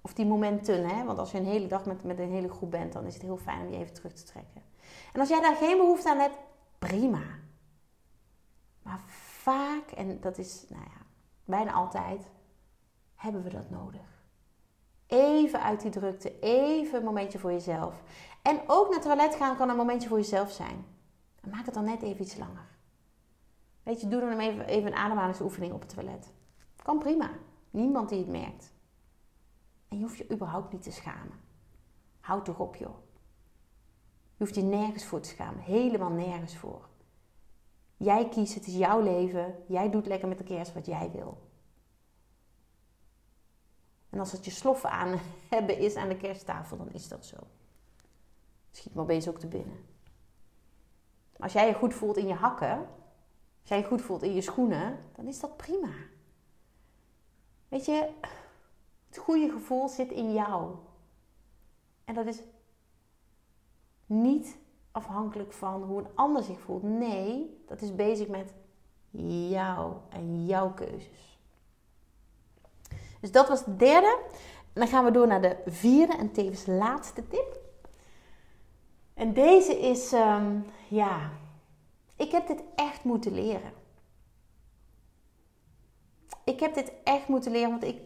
Of 0.03 0.15
die 0.15 0.27
momenten, 0.27 0.89
hè? 0.89 1.05
want 1.05 1.19
als 1.19 1.31
je 1.31 1.39
een 1.39 1.45
hele 1.45 1.67
dag 1.67 1.85
met, 1.85 2.05
met 2.05 2.19
een 2.19 2.31
hele 2.31 2.49
groep 2.49 2.71
bent, 2.71 2.93
dan 2.93 3.07
is 3.07 3.15
het 3.15 3.23
heel 3.23 3.37
fijn 3.37 3.67
om 3.67 3.73
je 3.73 3.79
even 3.79 3.95
terug 3.95 4.13
te 4.13 4.25
trekken. 4.25 4.63
En 5.13 5.21
als 5.21 5.29
jij 5.29 5.41
daar 5.41 5.57
geen 5.57 5.77
behoefte 5.77 6.11
aan 6.11 6.19
hebt, 6.19 6.39
prima. 6.79 7.23
Maar 8.83 9.01
vaak, 9.43 9.91
en 9.91 10.21
dat 10.21 10.39
is 10.39 10.65
nou 10.69 10.83
ja, 10.83 11.07
bijna 11.45 11.73
altijd, 11.73 12.31
hebben 13.15 13.43
we 13.43 13.51
dat 13.51 13.71
nodig. 13.71 14.25
Even 15.07 15.63
uit 15.63 15.81
die 15.81 15.91
drukte, 15.91 16.39
even 16.41 16.99
een 16.99 17.05
momentje 17.05 17.39
voor 17.39 17.53
jezelf. 17.53 18.03
En 18.43 18.61
ook 18.67 18.85
naar 18.85 18.99
het 18.99 19.03
toilet 19.03 19.35
gaan 19.35 19.57
kan 19.57 19.69
een 19.69 19.77
momentje 19.77 20.09
voor 20.09 20.19
jezelf 20.19 20.51
zijn. 20.51 20.85
maak 21.51 21.65
het 21.65 21.75
dan 21.75 21.85
net 21.85 22.03
even 22.03 22.23
iets 22.23 22.37
langer. 22.37 22.69
Weet 23.83 24.01
je, 24.01 24.09
doe 24.09 24.21
dan 24.21 24.39
even, 24.39 24.67
even 24.67 24.87
een 24.87 24.99
ademhalingsoefening 24.99 25.73
op 25.73 25.81
het 25.81 25.95
toilet. 25.95 26.33
Kan 26.83 26.99
prima. 26.99 27.31
Niemand 27.71 28.09
die 28.09 28.19
het 28.19 28.29
merkt. 28.29 28.73
En 29.93 29.99
je 29.99 30.05
hoeft 30.05 30.19
je 30.19 30.31
überhaupt 30.31 30.73
niet 30.73 30.83
te 30.83 30.91
schamen. 30.91 31.41
Houd 32.21 32.45
toch 32.45 32.59
op, 32.59 32.77
joh. 32.77 32.97
Je 34.37 34.45
hoeft 34.45 34.55
je 34.55 34.63
nergens 34.63 35.05
voor 35.05 35.21
te 35.21 35.29
schamen. 35.29 35.63
Helemaal 35.63 36.11
nergens 36.11 36.57
voor. 36.57 36.89
Jij 37.97 38.29
kiest, 38.29 38.55
het 38.55 38.67
is 38.67 38.75
jouw 38.75 39.01
leven. 39.01 39.55
Jij 39.69 39.91
doet 39.91 40.07
lekker 40.07 40.29
met 40.29 40.39
de 40.39 40.45
kerst 40.45 40.73
wat 40.73 40.87
jij 40.87 41.11
wil. 41.11 41.51
En 44.11 44.19
als 44.19 44.33
het 44.33 44.45
je 44.45 44.51
sloffen 44.51 44.91
aan 44.91 45.19
hebben 45.51 45.79
is 45.79 45.97
aan 45.97 46.09
de 46.09 46.17
kersttafel, 46.17 46.77
dan 46.77 46.93
is 46.93 47.09
dat 47.09 47.27
zo. 47.27 47.37
Schiet 48.71 48.95
me 48.95 49.01
opeens 49.01 49.29
ook 49.29 49.39
te 49.39 49.49
binnen. 49.49 49.85
Als 51.39 51.53
jij 51.53 51.67
je 51.67 51.75
goed 51.75 51.95
voelt 51.95 52.17
in 52.17 52.27
je 52.27 52.35
hakken, 52.35 52.79
als 53.61 53.69
jij 53.69 53.79
je 53.79 53.85
goed 53.85 54.03
voelt 54.03 54.23
in 54.23 54.35
je 54.35 54.43
schoenen, 54.43 54.99
dan 55.13 55.27
is 55.27 55.41
dat 55.41 55.57
prima. 55.57 55.93
Weet 57.69 57.85
je, 57.85 58.11
het 59.13 59.21
goede 59.21 59.51
gevoel 59.51 59.89
zit 59.89 60.11
in 60.11 60.33
jou. 60.33 60.75
En 62.05 62.15
dat 62.15 62.27
is 62.27 62.43
niet 64.07 64.59
afhankelijk 64.93 65.53
van 65.53 65.83
hoe 65.83 66.01
een 66.01 66.11
ander 66.15 66.43
zich 66.43 66.61
voelt. 66.61 66.83
Nee, 66.83 67.63
dat 67.67 67.83
is 67.83 67.95
bezig 67.95 68.29
met 68.29 68.55
jou 69.51 69.95
en 70.09 70.47
jouw 70.47 70.73
keuzes. 70.73 71.41
Dus 73.21 73.33
dat 73.33 73.49
was 73.49 73.65
de 73.65 73.77
derde. 73.77 74.19
En 74.73 74.81
dan 74.81 74.89
gaan 74.89 75.05
we 75.05 75.11
door 75.11 75.27
naar 75.27 75.43
de 75.43 75.57
vierde 75.67 76.17
en 76.17 76.33
tevens 76.33 76.67
laatste 76.67 77.29
tip. 77.29 77.61
En 79.15 79.33
deze 79.33 79.81
is, 79.81 80.13
ehm, 80.13 80.61
ja, 80.89 81.31
ik 82.17 82.31
heb 82.31 82.47
dit 82.47 82.63
echt 82.75 83.05
moeten 83.05 83.35
leren. 83.35 83.73
Ik 86.45 86.61
heb 86.61 86.75
dit 86.75 86.93
echt 87.05 87.29
moeten 87.29 87.53
leren, 87.53 87.71
want 87.71 87.85
ik 87.85 88.01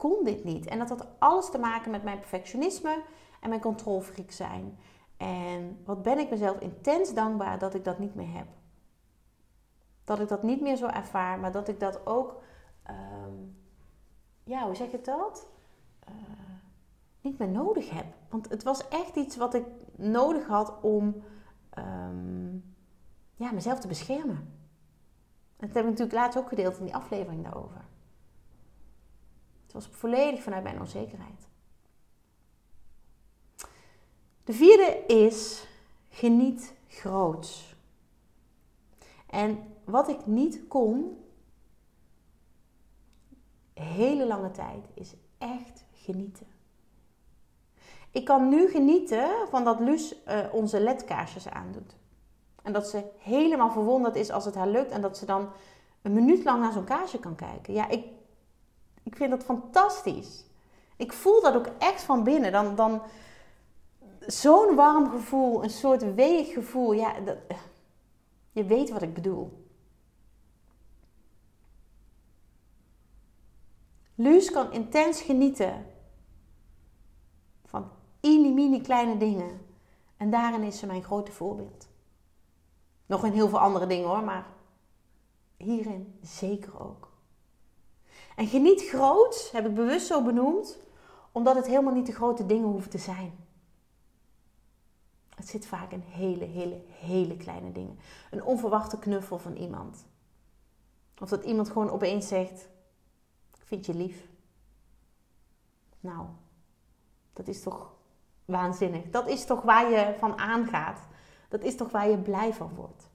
kon 0.00 0.24
dit 0.24 0.44
niet. 0.44 0.66
En 0.66 0.78
dat 0.78 0.88
had 0.88 1.06
alles 1.18 1.50
te 1.50 1.58
maken 1.58 1.90
met 1.90 2.02
mijn 2.02 2.18
perfectionisme 2.18 3.02
en 3.40 3.48
mijn 3.48 3.60
controlfreak 3.60 4.30
zijn. 4.30 4.78
En 5.16 5.78
wat 5.84 6.02
ben 6.02 6.18
ik 6.18 6.30
mezelf 6.30 6.60
intens 6.60 7.14
dankbaar 7.14 7.58
dat 7.58 7.74
ik 7.74 7.84
dat 7.84 7.98
niet 7.98 8.14
meer 8.14 8.32
heb. 8.32 8.46
Dat 10.04 10.20
ik 10.20 10.28
dat 10.28 10.42
niet 10.42 10.60
meer 10.60 10.76
zo 10.76 10.86
ervaar, 10.86 11.38
maar 11.38 11.52
dat 11.52 11.68
ik 11.68 11.80
dat 11.80 12.06
ook, 12.06 12.42
ehm, 12.82 13.34
ja, 14.44 14.64
hoe 14.64 14.74
zeg 14.74 14.90
je 14.90 15.00
dat? 15.00 15.46
Uh, 16.08 16.14
niet 17.20 17.38
meer 17.38 17.48
nodig 17.48 17.90
heb. 17.90 18.06
Want 18.28 18.48
het 18.48 18.62
was 18.62 18.88
echt 18.88 19.16
iets 19.16 19.36
wat 19.36 19.54
ik 19.54 19.64
nodig 19.96 20.46
had 20.46 20.80
om 20.80 21.22
ehm, 21.70 22.52
ja, 23.34 23.52
mezelf 23.52 23.78
te 23.78 23.88
beschermen. 23.88 24.58
En 25.56 25.66
dat 25.66 25.74
heb 25.74 25.84
ik 25.84 25.90
natuurlijk 25.90 26.16
laatst 26.16 26.38
ook 26.38 26.48
gedeeld 26.48 26.78
in 26.78 26.84
die 26.84 26.94
aflevering 26.94 27.42
daarover. 27.42 27.89
Het 29.72 29.84
was 29.84 29.96
volledig 29.96 30.42
vanuit 30.42 30.62
mijn 30.62 30.80
onzekerheid. 30.80 31.48
De 34.44 34.52
vierde 34.52 35.04
is 35.06 35.66
geniet 36.08 36.74
groots. 36.88 37.76
En 39.26 39.74
wat 39.84 40.08
ik 40.08 40.26
niet 40.26 40.60
kon, 40.68 41.24
hele 43.74 44.26
lange 44.26 44.50
tijd, 44.50 44.86
is 44.94 45.14
echt 45.38 45.84
genieten. 45.92 46.46
Ik 48.10 48.24
kan 48.24 48.48
nu 48.48 48.68
genieten 48.68 49.30
van 49.48 49.64
dat 49.64 49.80
Luus 49.80 50.14
uh, 50.28 50.38
onze 50.52 50.80
ledkaarsjes 50.80 51.48
aandoet. 51.48 51.96
En 52.62 52.72
dat 52.72 52.88
ze 52.88 53.04
helemaal 53.18 53.70
verwonderd 53.70 54.16
is 54.16 54.30
als 54.30 54.44
het 54.44 54.54
haar 54.54 54.68
lukt. 54.68 54.90
En 54.90 55.00
dat 55.00 55.18
ze 55.18 55.26
dan 55.26 55.48
een 56.02 56.12
minuut 56.12 56.44
lang 56.44 56.60
naar 56.60 56.72
zo'n 56.72 56.84
kaarsje 56.84 57.18
kan 57.18 57.34
kijken. 57.34 57.74
Ja, 57.74 57.88
ik, 57.88 58.04
ik 59.02 59.16
vind 59.16 59.30
dat 59.30 59.44
fantastisch. 59.44 60.44
Ik 60.96 61.12
voel 61.12 61.40
dat 61.40 61.54
ook 61.54 61.68
echt 61.78 62.02
van 62.02 62.24
binnen. 62.24 62.52
Dan, 62.52 62.74
dan 62.74 63.02
zo'n 64.26 64.74
warm 64.74 65.10
gevoel, 65.10 65.62
een 65.62 65.70
soort 65.70 66.14
weeg 66.14 66.52
gevoel. 66.52 66.92
Ja, 66.92 67.20
dat, 67.20 67.36
je 68.52 68.64
weet 68.64 68.90
wat 68.90 69.02
ik 69.02 69.14
bedoel. 69.14 69.68
Luus 74.14 74.50
kan 74.50 74.72
intens 74.72 75.20
genieten 75.22 75.86
van 77.64 77.90
mini 78.20 78.80
kleine 78.80 79.16
dingen. 79.16 79.66
En 80.16 80.30
daarin 80.30 80.62
is 80.62 80.78
ze 80.78 80.86
mijn 80.86 81.02
grote 81.02 81.32
voorbeeld. 81.32 81.88
Nog 83.06 83.24
in 83.24 83.32
heel 83.32 83.48
veel 83.48 83.60
andere 83.60 83.86
dingen 83.86 84.08
hoor, 84.08 84.22
maar 84.22 84.46
hierin 85.56 86.18
zeker 86.22 86.80
ook. 86.80 87.09
En 88.36 88.46
geniet 88.46 88.82
groot 88.82 89.48
heb 89.52 89.66
ik 89.66 89.74
bewust 89.74 90.06
zo 90.06 90.22
benoemd, 90.22 90.78
omdat 91.32 91.56
het 91.56 91.66
helemaal 91.66 91.94
niet 91.94 92.06
de 92.06 92.12
grote 92.12 92.46
dingen 92.46 92.68
hoeven 92.68 92.90
te 92.90 92.98
zijn. 92.98 93.48
Het 95.34 95.48
zit 95.48 95.66
vaak 95.66 95.90
in 95.90 96.00
hele, 96.06 96.44
hele, 96.44 96.80
hele 96.88 97.36
kleine 97.36 97.72
dingen. 97.72 97.98
Een 98.30 98.44
onverwachte 98.44 98.98
knuffel 98.98 99.38
van 99.38 99.56
iemand. 99.56 100.06
Of 101.20 101.28
dat 101.28 101.44
iemand 101.44 101.70
gewoon 101.70 101.90
opeens 101.90 102.28
zegt: 102.28 102.68
Ik 103.54 103.64
vind 103.64 103.86
je 103.86 103.94
lief. 103.94 104.28
Nou, 106.00 106.26
dat 107.32 107.48
is 107.48 107.62
toch 107.62 107.92
waanzinnig. 108.44 109.10
Dat 109.10 109.28
is 109.28 109.44
toch 109.44 109.62
waar 109.62 109.90
je 109.90 110.14
van 110.18 110.38
aangaat. 110.38 111.00
Dat 111.48 111.62
is 111.62 111.76
toch 111.76 111.90
waar 111.90 112.08
je 112.08 112.18
blij 112.18 112.54
van 112.54 112.74
wordt. 112.74 113.08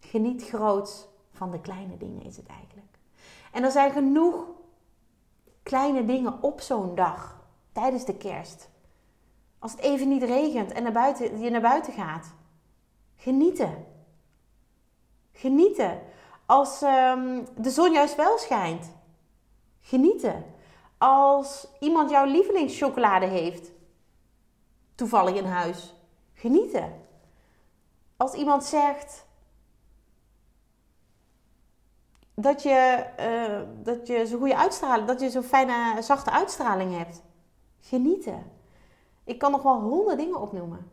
Geniet 0.00 0.42
groot 0.42 1.08
van 1.30 1.50
de 1.50 1.60
kleine 1.60 1.96
dingen 1.96 2.22
is 2.22 2.36
het 2.36 2.46
eigenlijk. 2.46 2.89
En 3.50 3.64
er 3.64 3.70
zijn 3.70 3.90
genoeg 3.90 4.46
kleine 5.62 6.04
dingen 6.04 6.42
op 6.42 6.60
zo'n 6.60 6.94
dag 6.94 7.40
tijdens 7.72 8.04
de 8.04 8.16
kerst. 8.16 8.70
Als 9.58 9.72
het 9.72 9.80
even 9.80 10.08
niet 10.08 10.22
regent 10.22 10.72
en 10.72 10.92
buiten, 10.92 11.40
je 11.40 11.50
naar 11.50 11.60
buiten 11.60 11.92
gaat. 11.92 12.34
Genieten. 13.16 13.86
Genieten. 15.32 16.00
Als 16.46 16.82
um, 16.82 17.46
de 17.56 17.70
zon 17.70 17.92
juist 17.92 18.16
wel 18.16 18.38
schijnt. 18.38 18.92
Genieten. 19.80 20.44
Als 20.98 21.68
iemand 21.80 22.10
jouw 22.10 22.24
lievelingschocolade 22.24 23.26
heeft. 23.26 23.70
Toevallig 24.94 25.34
in 25.34 25.44
huis. 25.44 25.94
Genieten. 26.32 26.92
Als 28.16 28.32
iemand 28.34 28.64
zegt 28.64 29.26
dat 32.40 32.62
je, 32.62 33.06
uh, 33.20 33.84
dat 33.84 34.06
je 34.06 34.26
zo'n 34.26 34.38
goede 34.38 34.56
uitstraling, 34.56 35.06
dat 35.06 35.20
je 35.20 35.30
zo'n 35.30 35.42
fijne, 35.42 36.02
zachte 36.02 36.30
uitstraling 36.30 36.96
hebt. 36.96 37.22
Genieten. 37.80 38.42
Ik 39.24 39.38
kan 39.38 39.50
nog 39.50 39.62
wel 39.62 39.80
honderd 39.80 40.18
dingen 40.18 40.40
opnoemen. 40.40 40.90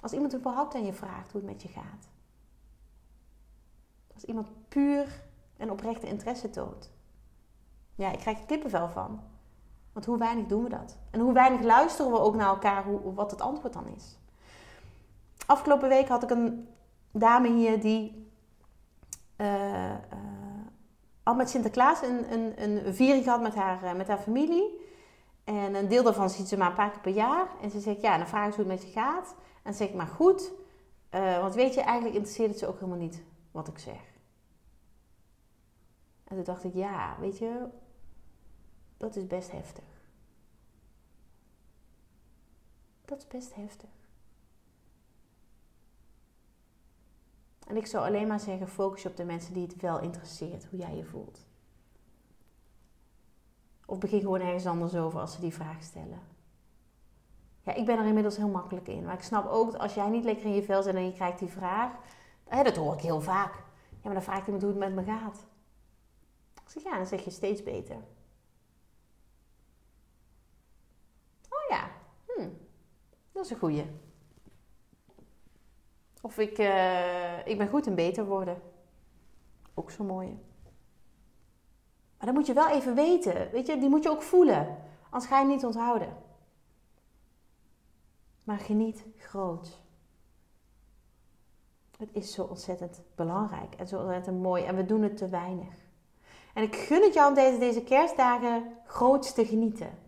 Als 0.00 0.12
iemand 0.12 0.34
überhaupt 0.34 0.74
aan 0.74 0.84
je 0.84 0.92
vraagt 0.92 1.32
hoe 1.32 1.40
het 1.40 1.50
met 1.50 1.62
je 1.62 1.68
gaat. 1.68 2.08
Als 4.14 4.24
iemand 4.24 4.48
puur 4.68 5.24
en 5.56 5.70
oprechte 5.70 6.06
interesse 6.06 6.50
toont. 6.50 6.90
Ja, 7.94 8.12
ik 8.12 8.18
krijg 8.18 8.38
er 8.38 8.46
kippenvel 8.46 8.88
van. 8.88 9.20
Want 9.92 10.06
hoe 10.06 10.18
weinig 10.18 10.46
doen 10.46 10.62
we 10.62 10.68
dat? 10.68 10.98
En 11.10 11.20
hoe 11.20 11.32
weinig 11.32 11.60
luisteren 11.60 12.12
we 12.12 12.18
ook 12.18 12.34
naar 12.34 12.48
elkaar 12.48 12.84
hoe, 12.84 13.14
wat 13.14 13.30
het 13.30 13.40
antwoord 13.40 13.72
dan 13.72 13.86
is. 13.86 14.18
Afgelopen 15.46 15.88
week 15.88 16.08
had 16.08 16.22
ik 16.22 16.30
een 16.30 16.68
dame 17.10 17.48
hier 17.48 17.80
die 17.80 18.25
uh, 19.36 19.90
uh, 19.90 19.96
al 21.22 21.34
met 21.34 21.50
Sinterklaas 21.50 22.02
een, 22.02 22.32
een, 22.32 22.62
een 22.62 22.94
viering 22.94 23.26
had 23.26 23.42
met 23.42 23.54
haar, 23.54 23.84
uh, 23.84 23.94
met 23.94 24.08
haar 24.08 24.18
familie. 24.18 24.84
En 25.44 25.74
een 25.74 25.88
deel 25.88 26.02
daarvan 26.02 26.30
ziet 26.30 26.48
ze 26.48 26.56
maar 26.56 26.68
een 26.68 26.74
paar 26.74 26.90
keer 26.90 27.00
per 27.00 27.12
jaar. 27.12 27.48
En 27.62 27.70
ze 27.70 27.80
zegt, 27.80 28.00
ja, 28.00 28.18
dan 28.18 28.26
vraag 28.26 28.48
ik 28.48 28.54
hoe 28.54 28.64
het 28.64 28.72
met 28.72 28.82
je 28.82 29.00
gaat. 29.00 29.34
En 29.62 29.74
zeg 29.74 29.88
ik, 29.88 29.94
maar 29.94 30.06
goed. 30.06 30.52
want 31.40 31.54
weet 31.54 31.74
je, 31.74 31.80
eigenlijk 31.80 32.14
interesseert 32.14 32.50
het 32.50 32.58
ze 32.58 32.66
ook 32.66 32.78
helemaal 32.78 32.98
niet 32.98 33.22
wat 33.50 33.68
ik 33.68 33.78
zeg. 33.78 34.14
En 36.24 36.36
toen 36.36 36.44
dacht 36.44 36.64
ik, 36.64 36.74
ja, 36.74 37.16
weet 37.20 37.38
je, 37.38 37.66
dat 38.96 39.16
is 39.16 39.26
best 39.26 39.50
heftig. 39.50 39.84
Dat 43.04 43.18
is 43.18 43.26
best 43.26 43.54
heftig. 43.54 43.95
En 47.66 47.76
ik 47.76 47.86
zou 47.86 48.06
alleen 48.06 48.26
maar 48.26 48.40
zeggen, 48.40 48.68
focus 48.68 49.02
je 49.02 49.08
op 49.08 49.16
de 49.16 49.24
mensen 49.24 49.54
die 49.54 49.66
het 49.66 49.80
wel 49.80 50.00
interesseert, 50.00 50.64
hoe 50.64 50.78
jij 50.78 50.96
je 50.96 51.04
voelt. 51.04 51.46
Of 53.86 53.98
begin 53.98 54.20
gewoon 54.20 54.40
ergens 54.40 54.66
anders 54.66 54.94
over 54.94 55.20
als 55.20 55.34
ze 55.34 55.40
die 55.40 55.54
vraag 55.54 55.82
stellen. 55.82 56.20
Ja, 57.62 57.74
ik 57.74 57.86
ben 57.86 57.98
er 57.98 58.06
inmiddels 58.06 58.36
heel 58.36 58.48
makkelijk 58.48 58.88
in. 58.88 59.04
Maar 59.04 59.14
ik 59.14 59.22
snap 59.22 59.46
ook 59.46 59.72
dat 59.72 59.80
als 59.80 59.94
jij 59.94 60.08
niet 60.08 60.24
lekker 60.24 60.46
in 60.46 60.54
je 60.54 60.62
vel 60.62 60.82
zit 60.82 60.94
en 60.94 61.04
je 61.04 61.12
krijgt 61.12 61.38
die 61.38 61.48
vraag. 61.48 61.92
Hè, 62.44 62.62
dat 62.62 62.76
hoor 62.76 62.94
ik 62.94 63.00
heel 63.00 63.20
vaak. 63.20 63.54
Ja, 63.90 64.02
maar 64.02 64.12
dan 64.12 64.22
vraagt 64.22 64.46
iemand 64.46 64.62
hoe 64.62 64.72
het 64.72 64.80
met 64.80 64.94
me 64.94 65.12
gaat. 65.12 65.46
Ik 66.54 66.70
zeg 66.70 66.82
ja, 66.82 66.96
dan 66.96 67.06
zeg 67.06 67.24
je 67.24 67.30
steeds 67.30 67.62
beter. 67.62 67.96
Oh 71.48 71.68
ja, 71.68 71.90
hm, 72.26 72.48
dat 73.32 73.44
is 73.44 73.50
een 73.50 73.58
goeie. 73.58 74.05
Of 76.26 76.38
ik, 76.38 76.58
uh, 76.58 77.46
ik 77.46 77.58
ben 77.58 77.68
goed 77.68 77.86
en 77.86 77.94
beter 77.94 78.26
worden. 78.26 78.62
Ook 79.74 79.90
zo'n 79.90 80.06
mooie. 80.06 80.36
Maar 82.18 82.26
dat 82.26 82.34
moet 82.34 82.46
je 82.46 82.52
wel 82.52 82.68
even 82.68 82.94
weten. 82.94 83.50
Weet 83.50 83.66
je, 83.66 83.78
die 83.78 83.88
moet 83.88 84.02
je 84.02 84.10
ook 84.10 84.22
voelen. 84.22 84.76
Anders 85.10 85.30
ga 85.30 85.40
je 85.40 85.46
niet 85.46 85.64
onthouden. 85.64 86.16
Maar 88.44 88.58
geniet 88.58 89.04
groot. 89.16 89.82
Het 91.96 92.08
is 92.12 92.32
zo 92.32 92.42
ontzettend 92.42 93.02
belangrijk 93.14 93.74
en 93.74 93.88
zo 93.88 93.98
ontzettend 93.98 94.42
mooi. 94.42 94.64
En 94.64 94.76
we 94.76 94.84
doen 94.84 95.02
het 95.02 95.16
te 95.16 95.28
weinig. 95.28 95.74
En 96.54 96.62
ik 96.62 96.76
gun 96.76 97.02
het 97.02 97.14
jou 97.14 97.28
om 97.28 97.34
deze, 97.34 97.58
deze 97.58 97.82
kerstdagen 97.82 98.72
groots 98.84 99.32
te 99.32 99.46
genieten. 99.46 99.98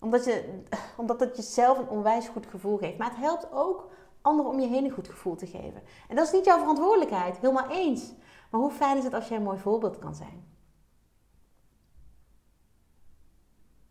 Omdat, 0.00 0.24
je, 0.24 0.62
omdat 0.96 1.20
het 1.20 1.36
jezelf 1.36 1.78
een 1.78 1.88
onwijs 1.88 2.28
goed 2.28 2.46
gevoel 2.46 2.76
geeft. 2.76 2.98
Maar 2.98 3.10
het 3.10 3.18
helpt 3.18 3.52
ook 3.52 3.92
anderen 4.24 4.52
om 4.52 4.60
je 4.60 4.66
heen 4.66 4.84
een 4.84 4.90
goed 4.90 5.08
gevoel 5.08 5.36
te 5.36 5.46
geven. 5.46 5.82
En 6.08 6.16
dat 6.16 6.26
is 6.26 6.32
niet 6.32 6.44
jouw 6.44 6.58
verantwoordelijkheid, 6.58 7.36
helemaal 7.36 7.70
eens. 7.70 8.12
Maar 8.50 8.60
hoe 8.60 8.70
fijn 8.70 8.96
is 8.96 9.04
het 9.04 9.14
als 9.14 9.28
jij 9.28 9.36
een 9.36 9.42
mooi 9.42 9.58
voorbeeld 9.58 9.98
kan 9.98 10.14
zijn? 10.14 10.46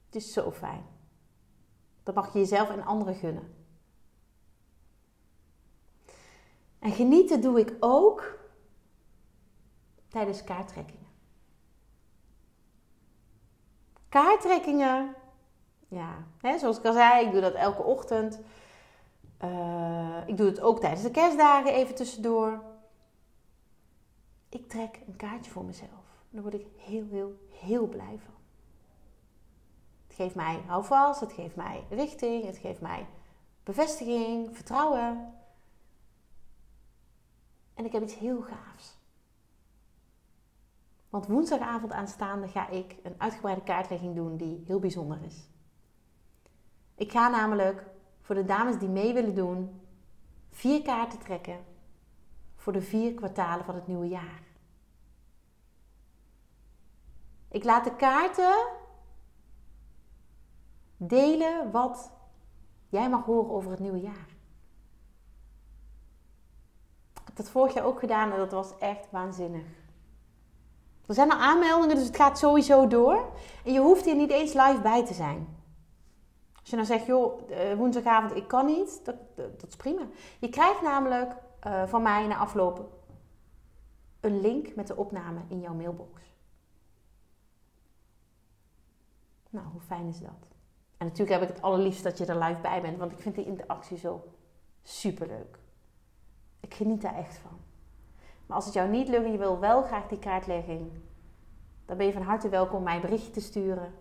Het 0.06 0.16
is 0.16 0.34
zo 0.34 0.52
fijn. 0.52 0.86
Dat 2.04 2.16
mag 2.16 2.34
je 2.34 2.40
jezelf 2.40 2.70
en 2.70 2.86
anderen 2.86 3.16
gunnen. 3.16 3.56
En 6.80 6.92
genieten 6.92 7.42
doe 7.42 7.60
ik 7.60 7.76
ook 7.80 8.40
tijdens 10.08 10.44
kaarttrekkingen. 10.44 11.12
Kaarttrekkingen, 14.10 15.16
ja, 15.88 16.28
hè, 16.38 16.58
zoals 16.58 16.78
ik 16.78 16.86
al 16.86 16.94
zei, 16.94 17.26
ik 17.26 17.32
doe 17.32 17.42
dat 17.42 17.54
elke 17.54 17.84
ochtend. 17.84 18.40
Uh, 19.44 20.18
ik 20.26 20.38
doe 20.38 20.48
het 20.48 20.60
ook 20.60 20.80
tijdens 20.80 21.02
de 21.02 21.12
kerstdagen 21.12 21.74
even 21.74 21.96
tussendoor. 21.96 22.64
Ik 24.50 24.70
trek 24.70 25.00
een 25.08 25.16
kaartje 25.16 25.52
voor 25.52 25.66
mezelf. 25.66 26.24
Daar 26.30 26.42
word 26.42 26.54
ik 26.54 26.66
heel, 26.78 27.06
heel, 27.10 27.38
heel 27.50 27.88
blij 27.88 28.20
van. 28.26 28.34
Het 30.08 30.16
geeft 30.16 30.36
mij 30.36 30.62
houvast, 30.66 31.20
het 31.20 31.34
geeft 31.34 31.56
mij 31.56 31.84
richting, 31.90 32.46
het 32.46 32.58
geeft 32.58 32.82
mij 32.82 33.08
bevestiging, 33.64 34.56
vertrouwen. 34.56 35.34
En 37.74 37.86
ik 37.86 37.92
heb 37.92 38.04
iets 38.04 38.18
heel 38.18 38.42
gaafs. 38.42 38.98
Want 41.10 41.28
woensdagavond 41.28 41.92
aanstaande 41.92 42.48
ga 42.48 42.68
ik 42.68 42.96
een 43.04 43.16
uitgebreide 43.18 43.64
kaartlegging 43.64 44.16
doen 44.16 44.38
die 44.38 44.64
heel 44.66 44.80
bijzonder 44.80 45.24
is. 45.24 45.50
Ik 46.96 47.12
ga 47.12 47.30
namelijk 47.30 47.93
voor 48.24 48.36
de 48.36 48.46
dames 48.46 48.78
die 48.78 48.90
mee 48.90 49.14
willen 49.14 49.36
doen 49.36 49.82
vier 50.50 50.82
kaarten 50.82 51.20
trekken 51.20 51.60
voor 52.56 52.74
de 52.74 52.82
vier 52.82 53.14
kwartalen 53.14 53.66
van 53.66 53.76
het 53.76 53.88
nieuwe 53.88 54.08
jaar. 54.08 54.42
Ik 57.48 57.64
laat 57.64 57.84
de 57.84 57.96
kaarten 57.96 58.68
delen 60.98 61.72
wat 61.72 62.12
jij 62.90 63.10
mag 63.10 63.26
horen 63.26 63.52
over 63.52 63.72
het 63.72 63.80
nieuwe 63.80 64.00
jaar. 64.00 64.28
Ik 67.14 67.22
heb 67.24 67.36
dat 67.36 67.50
vorig 67.50 67.74
jaar 67.74 67.86
ook 67.86 68.00
gedaan 68.00 68.32
en 68.32 68.38
dat 68.38 68.52
was 68.52 68.78
echt 68.78 69.12
waanzinnig. 69.12 69.66
Er 71.06 71.14
zijn 71.14 71.32
al 71.32 71.38
aanmeldingen, 71.38 71.96
dus 71.96 72.06
het 72.06 72.16
gaat 72.16 72.38
sowieso 72.38 72.88
door. 72.88 73.32
En 73.66 73.74
je 73.74 73.80
hoeft 73.80 74.06
hier 74.06 74.16
niet 74.16 74.32
eens 74.32 74.54
live 74.54 74.80
bij 74.82 75.06
te 75.06 75.14
zijn. 75.14 75.63
Als 76.64 76.72
je 76.72 76.76
nou 76.76 76.88
zegt, 76.88 77.06
joh, 77.06 77.52
eh, 77.52 77.78
woensdagavond 77.78 78.36
ik 78.36 78.48
kan 78.48 78.66
niet, 78.66 79.06
dat, 79.06 79.16
dat, 79.36 79.68
is 79.68 79.76
prima. 79.76 80.02
Je 80.40 80.50
krijgt 80.50 80.82
namelijk 80.82 81.36
uh, 81.68 81.88
van 81.88 82.02
mij 82.02 82.28
na 82.28 82.38
afloop 82.38 82.90
een 84.20 84.42
link 84.42 84.76
met 84.76 84.88
de 84.88 84.96
opname 84.96 85.40
in 85.48 85.60
jouw 85.60 85.74
mailbox. 85.74 86.22
Nou, 89.50 89.68
hoe 89.68 89.82
fijn 89.82 90.08
is 90.08 90.20
dat? 90.20 90.48
En 90.98 91.08
natuurlijk 91.08 91.40
heb 91.40 91.50
ik 91.50 91.56
het 91.56 91.64
allerliefst 91.64 92.04
dat 92.04 92.18
je 92.18 92.26
er 92.26 92.44
live 92.44 92.62
bij 92.62 92.82
bent, 92.82 92.98
want 92.98 93.12
ik 93.12 93.20
vind 93.20 93.36
die 93.36 93.46
interactie 93.46 93.98
zo 93.98 94.24
superleuk. 94.84 95.60
Ik 96.60 96.74
geniet 96.74 97.02
daar 97.02 97.16
echt 97.16 97.38
van. 97.38 97.60
Maar 98.46 98.56
als 98.56 98.66
het 98.66 98.74
jou 98.74 98.90
niet 98.90 99.08
lukt 99.08 99.26
en 99.26 99.32
je 99.32 99.38
wil 99.38 99.60
wel 99.60 99.82
graag 99.82 100.08
die 100.08 100.20
kaartlegging, 100.20 100.92
dan 101.86 101.98
ben 101.98 102.06
je 102.06 102.14
van 102.14 102.22
harte 102.22 102.50
welkom 102.50 102.84
mij 102.84 102.96
een 102.96 103.02
berichtje 103.02 103.32
te 103.32 103.42
sturen. 103.42 103.94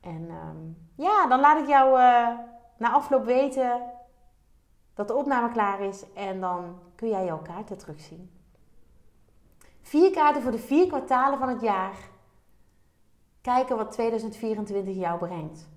En 0.00 0.28
ehm, 0.30 0.56
ja, 0.94 1.26
dan 1.26 1.40
laat 1.40 1.60
ik 1.60 1.66
jou 1.66 1.90
uh, 1.90 2.38
na 2.76 2.92
afloop 2.92 3.24
weten 3.24 3.82
dat 4.94 5.08
de 5.08 5.14
opname 5.14 5.52
klaar 5.52 5.80
is 5.80 6.12
en 6.12 6.40
dan 6.40 6.78
kun 6.94 7.08
jij 7.08 7.24
jouw 7.24 7.42
kaarten 7.42 7.78
terugzien. 7.78 8.30
Vier 9.82 10.10
kaarten 10.10 10.42
voor 10.42 10.52
de 10.52 10.58
vier 10.58 10.86
kwartalen 10.86 11.38
van 11.38 11.48
het 11.48 11.60
jaar. 11.60 11.96
Kijken 13.40 13.76
wat 13.76 13.92
2024 13.92 14.94
jou 14.94 15.18
brengt. 15.18 15.68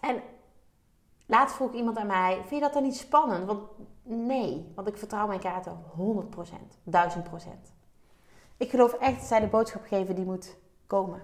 En 0.00 0.22
laatst 1.26 1.56
vroeg 1.56 1.72
iemand 1.72 1.96
aan 1.96 2.06
mij: 2.06 2.34
Vind 2.34 2.50
je 2.50 2.60
dat 2.60 2.72
dan 2.72 2.82
niet 2.82 2.96
spannend? 2.96 3.44
Want 3.44 3.68
nee, 4.02 4.72
want 4.74 4.88
ik 4.88 4.96
vertrouw 4.96 5.26
mijn 5.26 5.40
kaarten 5.40 5.82
100%, 5.98 6.30
1000%. 6.84 6.92
Ik 8.56 8.70
geloof 8.70 8.92
echt 8.92 9.18
dat 9.18 9.26
zij 9.26 9.40
de 9.40 9.46
boodschap 9.46 9.84
geven 9.84 10.14
die 10.14 10.24
moet 10.24 10.56
komen. 10.86 11.22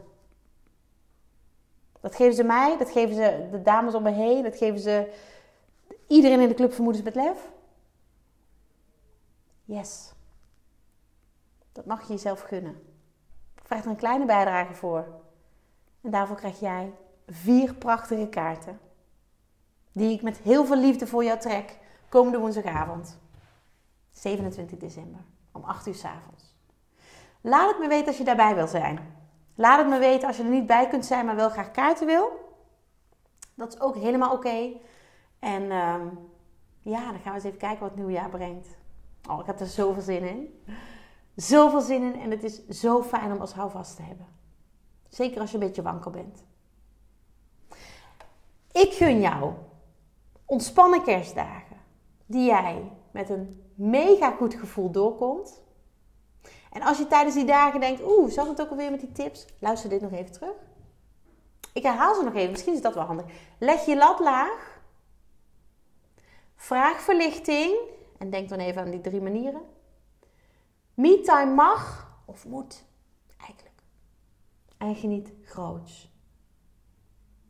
Dat 2.00 2.14
geven 2.14 2.34
ze 2.34 2.44
mij, 2.44 2.78
dat 2.78 2.90
geven 2.90 3.14
ze 3.14 3.48
de 3.50 3.62
dames 3.62 3.94
om 3.94 4.02
me 4.02 4.10
heen, 4.10 4.42
dat 4.42 4.56
geven 4.56 4.80
ze 4.80 5.12
iedereen 6.06 6.40
in 6.40 6.48
de 6.48 6.54
club 6.54 6.72
Vermoedens 6.72 7.04
met 7.04 7.14
Lef. 7.14 7.50
Yes. 9.64 10.12
Dat 11.72 11.86
mag 11.86 12.02
je 12.02 12.12
jezelf 12.12 12.40
gunnen. 12.40 12.82
Vraag 13.62 13.84
er 13.84 13.90
een 13.90 13.96
kleine 13.96 14.24
bijdrage 14.24 14.74
voor. 14.74 15.06
En 16.00 16.10
daarvoor 16.10 16.36
krijg 16.36 16.60
jij 16.60 16.92
vier 17.26 17.74
prachtige 17.74 18.28
kaarten. 18.28 18.80
Die 19.92 20.12
ik 20.12 20.22
met 20.22 20.38
heel 20.38 20.64
veel 20.64 20.76
liefde 20.76 21.06
voor 21.06 21.24
jou 21.24 21.38
trek 21.38 21.78
komende 22.08 22.38
woensdagavond. 22.38 23.18
27 24.10 24.78
december 24.78 25.20
om 25.52 25.64
8 25.64 25.86
uur 25.86 25.94
s 25.94 26.04
avonds. 26.04 26.54
Laat 27.40 27.70
het 27.70 27.78
me 27.78 27.88
weten 27.88 28.06
als 28.06 28.18
je 28.18 28.24
daarbij 28.24 28.54
wil 28.54 28.66
zijn. 28.66 29.21
Laat 29.62 29.78
het 29.78 29.88
me 29.88 29.98
weten 29.98 30.28
als 30.28 30.36
je 30.36 30.42
er 30.42 30.48
niet 30.48 30.66
bij 30.66 30.88
kunt 30.88 31.06
zijn, 31.06 31.26
maar 31.26 31.36
wel 31.36 31.50
graag 31.50 31.70
kaarten 31.70 32.06
wil. 32.06 32.30
Dat 33.54 33.74
is 33.74 33.80
ook 33.80 33.96
helemaal 33.96 34.32
oké. 34.32 34.70
En 35.38 35.70
ehm, 35.70 36.06
ja, 36.80 37.10
dan 37.10 37.20
gaan 37.20 37.32
we 37.32 37.34
eens 37.34 37.44
even 37.44 37.58
kijken 37.58 37.80
wat 37.80 37.88
het 37.88 37.98
nieuwe 37.98 38.12
jaar 38.12 38.28
brengt. 38.28 38.68
Oh, 39.30 39.40
ik 39.40 39.46
heb 39.46 39.60
er 39.60 39.66
zoveel 39.66 40.02
zin 40.02 40.22
in. 40.22 40.64
Zoveel 41.36 41.80
zin 41.80 42.02
in 42.02 42.20
en 42.20 42.30
het 42.30 42.42
is 42.42 42.66
zo 42.68 43.02
fijn 43.02 43.32
om 43.32 43.40
als 43.40 43.52
houvast 43.52 43.96
te 43.96 44.02
hebben. 44.02 44.26
Zeker 45.08 45.40
als 45.40 45.50
je 45.50 45.58
een 45.58 45.66
beetje 45.66 45.82
wankel 45.82 46.10
bent. 46.10 46.44
Ik 48.72 48.92
gun 48.92 49.20
jou 49.20 49.52
ontspannen 50.44 51.02
kerstdagen. 51.02 51.76
Die 52.26 52.44
jij 52.44 52.90
met 53.10 53.30
een 53.30 53.62
mega 53.74 54.30
goed 54.30 54.54
gevoel 54.54 54.90
doorkomt. 54.90 55.62
En 56.72 56.82
als 56.82 56.98
je 56.98 57.06
tijdens 57.06 57.34
die 57.34 57.44
dagen 57.44 57.80
denkt, 57.80 58.02
oeh, 58.04 58.30
zat 58.30 58.46
het 58.46 58.60
ook 58.60 58.70
alweer 58.70 58.90
met 58.90 59.00
die 59.00 59.12
tips? 59.12 59.46
Luister 59.58 59.90
dit 59.90 60.00
nog 60.00 60.12
even 60.12 60.32
terug. 60.32 60.54
Ik 61.72 61.82
herhaal 61.82 62.14
ze 62.14 62.22
nog 62.22 62.34
even, 62.34 62.50
misschien 62.50 62.74
is 62.74 62.82
dat 62.82 62.94
wel 62.94 63.04
handig. 63.04 63.26
Leg 63.58 63.84
je 63.84 63.96
lat 63.96 64.20
laag. 64.20 64.80
Vraag 66.56 67.00
verlichting. 67.00 67.76
En 68.18 68.30
denk 68.30 68.48
dan 68.48 68.58
even 68.58 68.82
aan 68.82 68.90
die 68.90 69.00
drie 69.00 69.20
manieren. 69.20 69.62
Me-time 70.94 71.54
mag 71.54 72.10
of 72.24 72.46
moet 72.46 72.84
eigenlijk. 73.40 73.82
En 74.78 74.94
geniet 74.94 75.32
groots. 75.44 76.10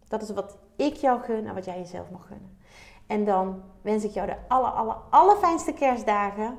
Dat 0.08 0.22
is 0.22 0.30
wat 0.30 0.58
ik 0.76 0.94
jou 0.94 1.22
gun 1.22 1.46
en 1.46 1.54
wat 1.54 1.64
jij 1.64 1.78
jezelf 1.78 2.10
mag 2.10 2.26
gunnen. 2.26 2.58
En 3.06 3.24
dan 3.24 3.62
wens 3.82 4.04
ik 4.04 4.10
jou 4.10 4.26
de 4.26 4.36
aller, 4.48 4.70
aller, 4.70 4.94
allerfijnste 4.94 5.72
kerstdagen. 5.72 6.58